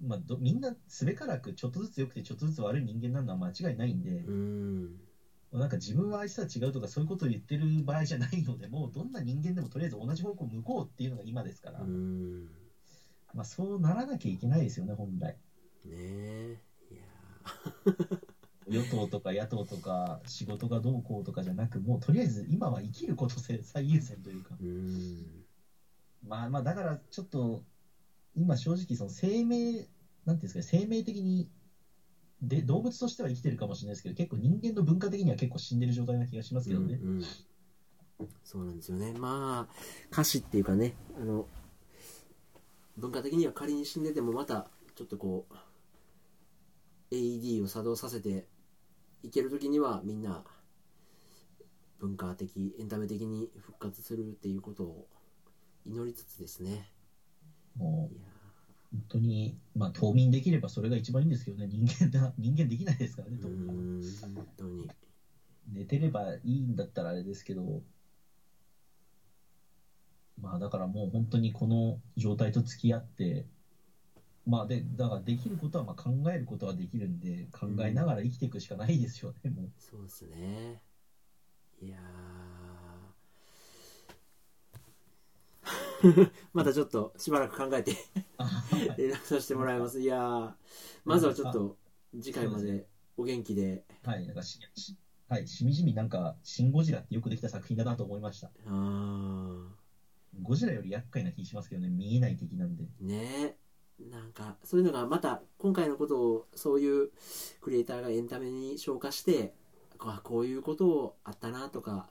[0.01, 4.99] まあ、どみんなすべからくちょっとずつ良くてちょっとずつ悪い人間なのは間違いないんで、うん。
[5.51, 12.49] なんか自分はあいつとは違うとかそういうことを言ってる場合じゃないので、もうどんな人間でもとりあえず同じ方向を向こうっていうのが今ですから、うん。
[13.33, 15.37] まあそうならなきゃいけないですよね、本来。
[15.85, 16.59] ねえ。
[16.91, 17.01] いや
[18.81, 24.55] 与党とか野党とか仕事がどうこうとかじゃなく、もうとりあえず今は生きることせ最優先というか。
[24.61, 25.45] ーうん。
[26.27, 27.63] まあまあだからちょっと
[28.37, 29.87] 今正直その生命、
[30.25, 31.49] なんていうんですかね、生命的に
[32.41, 36.99] で動物としては生きてるかもしれないですけど、結構人間の文化的には結構死んでる状態な気がしますけどね。
[37.01, 37.23] うんうん。
[38.43, 39.13] そうなんですよね。
[39.13, 39.73] まあ
[40.11, 41.47] 歌詞っていうかねあの
[42.97, 48.47] 文化的には仮に死んでてもまたちょっとこう AED を作動させて
[49.23, 50.43] いける時にはみんな
[51.99, 55.07] 文化的エンタメ的に復活するっていうことを
[55.85, 56.91] 祈りつつですね。
[57.79, 57.81] い
[58.19, 58.26] や
[58.91, 64.01] 本当に、まあ、冬眠できればそれが一番いいんですけどね、人間だ 人間できないですからね、冬眠
[64.35, 64.89] 本当に。
[65.73, 67.81] 寝てればいいんだったらあれですけど、
[70.41, 73.45] まあだからもう本当にこの状態と付き合って、
[74.45, 79.69] まあで、だからできることはまあ考えることはできるんで、考えながら生きていくしかないですよね、もう。
[79.77, 80.81] そうですね。
[81.81, 82.46] いやー
[86.53, 87.95] またちょっとしばらく考えて
[88.97, 90.53] 連絡させてもらいますいやー
[91.05, 91.77] まずはちょっと
[92.21, 92.87] 次回まで
[93.17, 94.95] お元気ではい、なんかし、し
[95.27, 98.49] はい、しみじみなんか、シン・ゴジラってよくできた作品だなと思いました。
[98.65, 99.67] あ
[100.41, 102.85] ゴジラより厄介な気しますけどね、見えない敵なんで。
[103.03, 103.57] ーね
[103.99, 107.09] なんかそういうのがまた今回のことをそういう
[107.61, 109.53] クリエイターがエンタメに消化して
[109.97, 112.07] あこういうことをあったなとか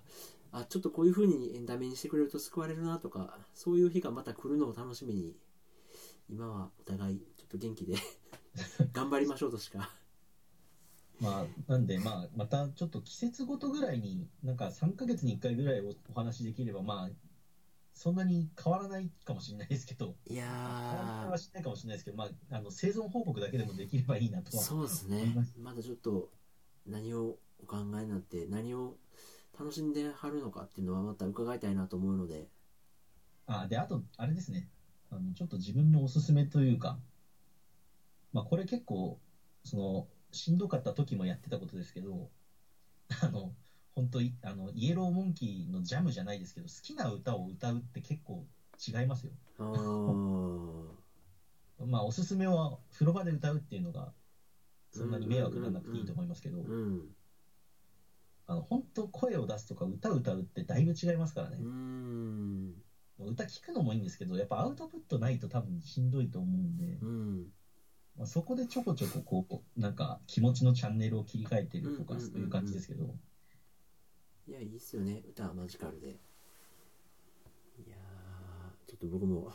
[0.52, 5.36] あちょっとこういう風にエンタメにしてくれると救われるなとかそういう日がまた来るのを楽しみに
[6.28, 7.94] 今はお互いちょっと元気で
[8.93, 9.90] 頑張りましょうとしか。
[11.20, 17.10] まあ、なんで、まあ、またちょっと季節ごとぐらいに、なんか3ヶ月に1回ぐらいおお話できれば、まあ、
[17.94, 24.62] そんなに変わらないかもしれないですけど、いや変わらないかもしれないですけど、まあ、あの生存報告だけでもできればいいなとは。
[24.62, 25.35] そうですね。
[25.59, 26.28] まだちょっと
[26.86, 28.98] 何をお考えになって何を
[29.58, 32.50] 楽しんではるのかっていうのはまた伺いたいなと思うので
[33.46, 34.70] あ、で、あと、あれですね。
[35.08, 37.04] あの、ちょっと自分のおすすめというか、
[38.32, 39.22] まあ、これ結構、
[39.64, 42.32] その、しんどかった時もやってたことですけど、
[43.22, 43.56] あの、
[43.94, 48.48] 本当いあの、イエローモンキーのジャムじゃないですけど、好きな歌を歌うって結構
[48.86, 49.38] 違いますよ。
[51.78, 54.14] まあ、おすすめは風呂場で歌うっていうのが、
[54.90, 57.15] そんなに迷惑にならなくていいと思いますけど、うん
[58.47, 61.59] あの、本当声を出すとか歌歌うってだいぶ違いますからね。
[61.60, 61.66] うー。
[61.68, 62.74] ん。
[63.18, 67.47] 歌聞くのもいいんですけど、やっぱアウトプットないと多分しんどいと思うんで、うん。
[68.16, 73.14] まあ、そこでちょこちょここう、なんか気持ちのチャンネルを切り替えてるとか、そういう感じですけど、
[74.48, 75.23] いやいいっすよね。
[75.28, 76.09] 歌はマジカルで。
[76.09, 76.10] い
[77.90, 79.52] やーちょっと僕も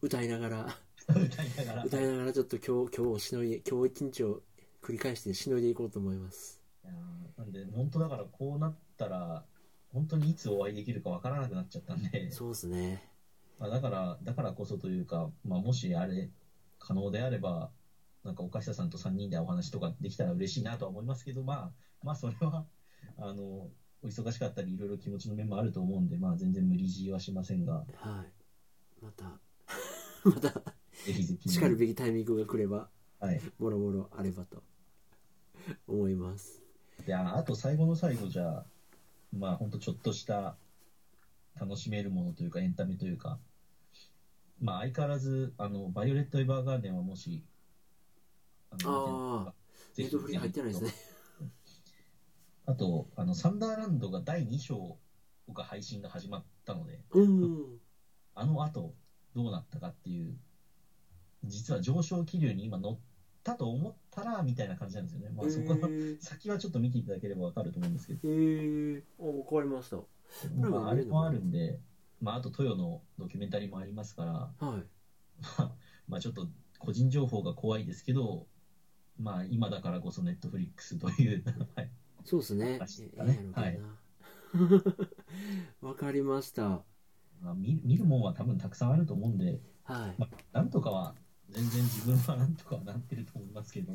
[0.00, 0.78] 歌いながら。
[1.08, 1.84] 歌いながら。
[1.84, 4.42] 歌いながらちょっと今日今日をしのいで今日一日を
[4.82, 6.65] 繰り返してしのいでいこうと思います
[7.36, 9.44] なんで、本当だからこうなったら、
[9.92, 13.02] 本当にいつお会いできるかわからなくなっちゃったんで、そうですね。
[13.58, 16.30] まあ、だから、だからこそというか、まあ、もしあれ、
[16.78, 17.70] 可能であれば、
[18.24, 21.70] なんか岡下さんと3人でお話とかできたら嬉しいなとは思いますけど、まあ、
[22.02, 22.66] まあ、それは、
[23.18, 23.70] あの、
[24.02, 29.02] お忙しかったり、いろいろ気持ちの面もあると思うんで、まあ、全然無理強いはしませんが、はい。
[29.02, 29.40] また
[30.24, 30.48] また
[31.04, 31.48] ぜひぜひ。
[31.48, 32.88] しかるべきタイミングが来れば
[33.20, 33.40] はい。
[33.58, 34.62] もろもろあればと
[35.86, 36.65] 思います
[37.06, 38.66] いや、あと最後の最後じゃあ、
[39.32, 40.56] まあ、ほんとちょっとした
[41.60, 43.38] 楽しめるものというか、エンタメというか、
[44.60, 47.44] まあ、相変わらず、あの、バイオレット・エヴァーガーデンはもし、
[48.72, 49.54] あああ
[49.94, 50.90] ぜひネットフリ入ってないですね。
[52.66, 54.98] あと、あの、サンダーランドが第2章
[55.52, 57.78] が配信が始まったので、うん。
[58.34, 58.94] あの後、
[59.36, 60.36] どうなったかっていう、
[61.44, 62.98] 実は上昇気流に今乗っ
[63.46, 65.30] たと思ったら、みたいな感じなんですよね。
[65.32, 69.98] まあ、そこのへ先はちょっと見ていただければわかると思うんですけど、えおわかりました。
[70.56, 71.78] まあ、あれもあるんで、
[72.20, 74.32] まあ、あと、豊のドキュメンタリーもありますから、
[74.66, 74.82] はい。
[75.58, 75.72] まあ、
[76.08, 76.48] まあちょっと
[76.80, 78.46] 個人情報が怖いですけど、
[79.18, 81.44] まあ、今だからこそネットフリックスという、
[81.76, 81.90] はい、
[82.24, 82.64] そうですね。
[82.64, 82.80] ね。
[83.00, 83.98] ええやろうけどな
[85.88, 86.82] わかりました。
[87.42, 90.14] まあ、見見るもんは多分たくさんあると思うんで、はい。
[90.18, 91.14] まあ、なんとかは、
[91.50, 93.92] 全然自分はなんとかはなってると思いますけど、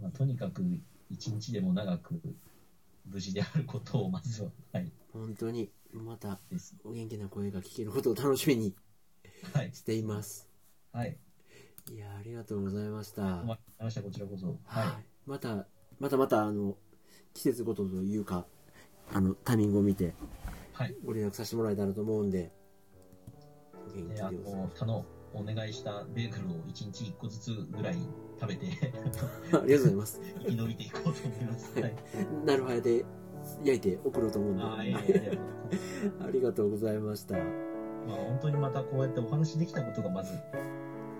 [0.00, 0.62] まあ、とにかく
[1.10, 2.20] 一日でも長く
[3.06, 6.40] 無事であることをまずは、はい、本当にまた。
[6.84, 8.74] お元気な声が聞けることを楽しみに
[9.52, 9.70] はい。
[9.72, 10.48] しています
[10.92, 11.16] はい。
[11.92, 13.58] いやありがとうございましたま
[13.90, 14.58] した、こちらこそ。
[14.64, 15.66] はい、はまた
[16.00, 16.76] またまたあの
[17.34, 18.46] 季節ごとというか
[19.12, 20.12] あのタイミングを見てい。
[20.72, 20.96] はい。
[21.04, 22.50] ご連絡させてもらえたらと思うんで
[23.88, 25.04] お元気で、あでございの、他の
[25.34, 27.96] お願いしたベーグルを1日1個ずつぐらい
[28.40, 28.66] 食べて、
[29.52, 31.72] ありがとうございます生き延びていこうと思います。
[31.80, 31.94] はい。
[32.46, 33.04] なるはやで
[33.62, 34.62] 焼いて送ろうと思うんで
[36.22, 37.36] ありがとうございました
[38.06, 40.34] まあ、本当にまたこうやってお話できたことがまず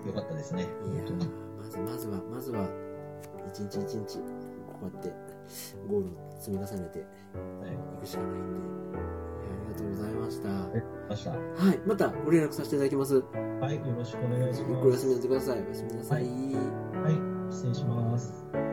[0.06, 0.66] 良かったですね。
[0.82, 1.28] 本当に。
[1.58, 2.68] まずまずはまずは
[3.48, 5.12] 一日一日こうやって
[5.88, 7.04] ゴールを積み重ねては
[7.66, 7.96] い。
[7.96, 9.04] いくしかないんでいや
[9.56, 11.30] ありがとうございましたえ、ました。
[11.30, 11.36] は
[11.72, 13.22] いまたご連絡させていただきます
[13.60, 14.82] はい、よろしくお願いします。
[14.82, 16.28] ご休みになさいおやすみなさいは
[17.50, 18.63] い、失礼します。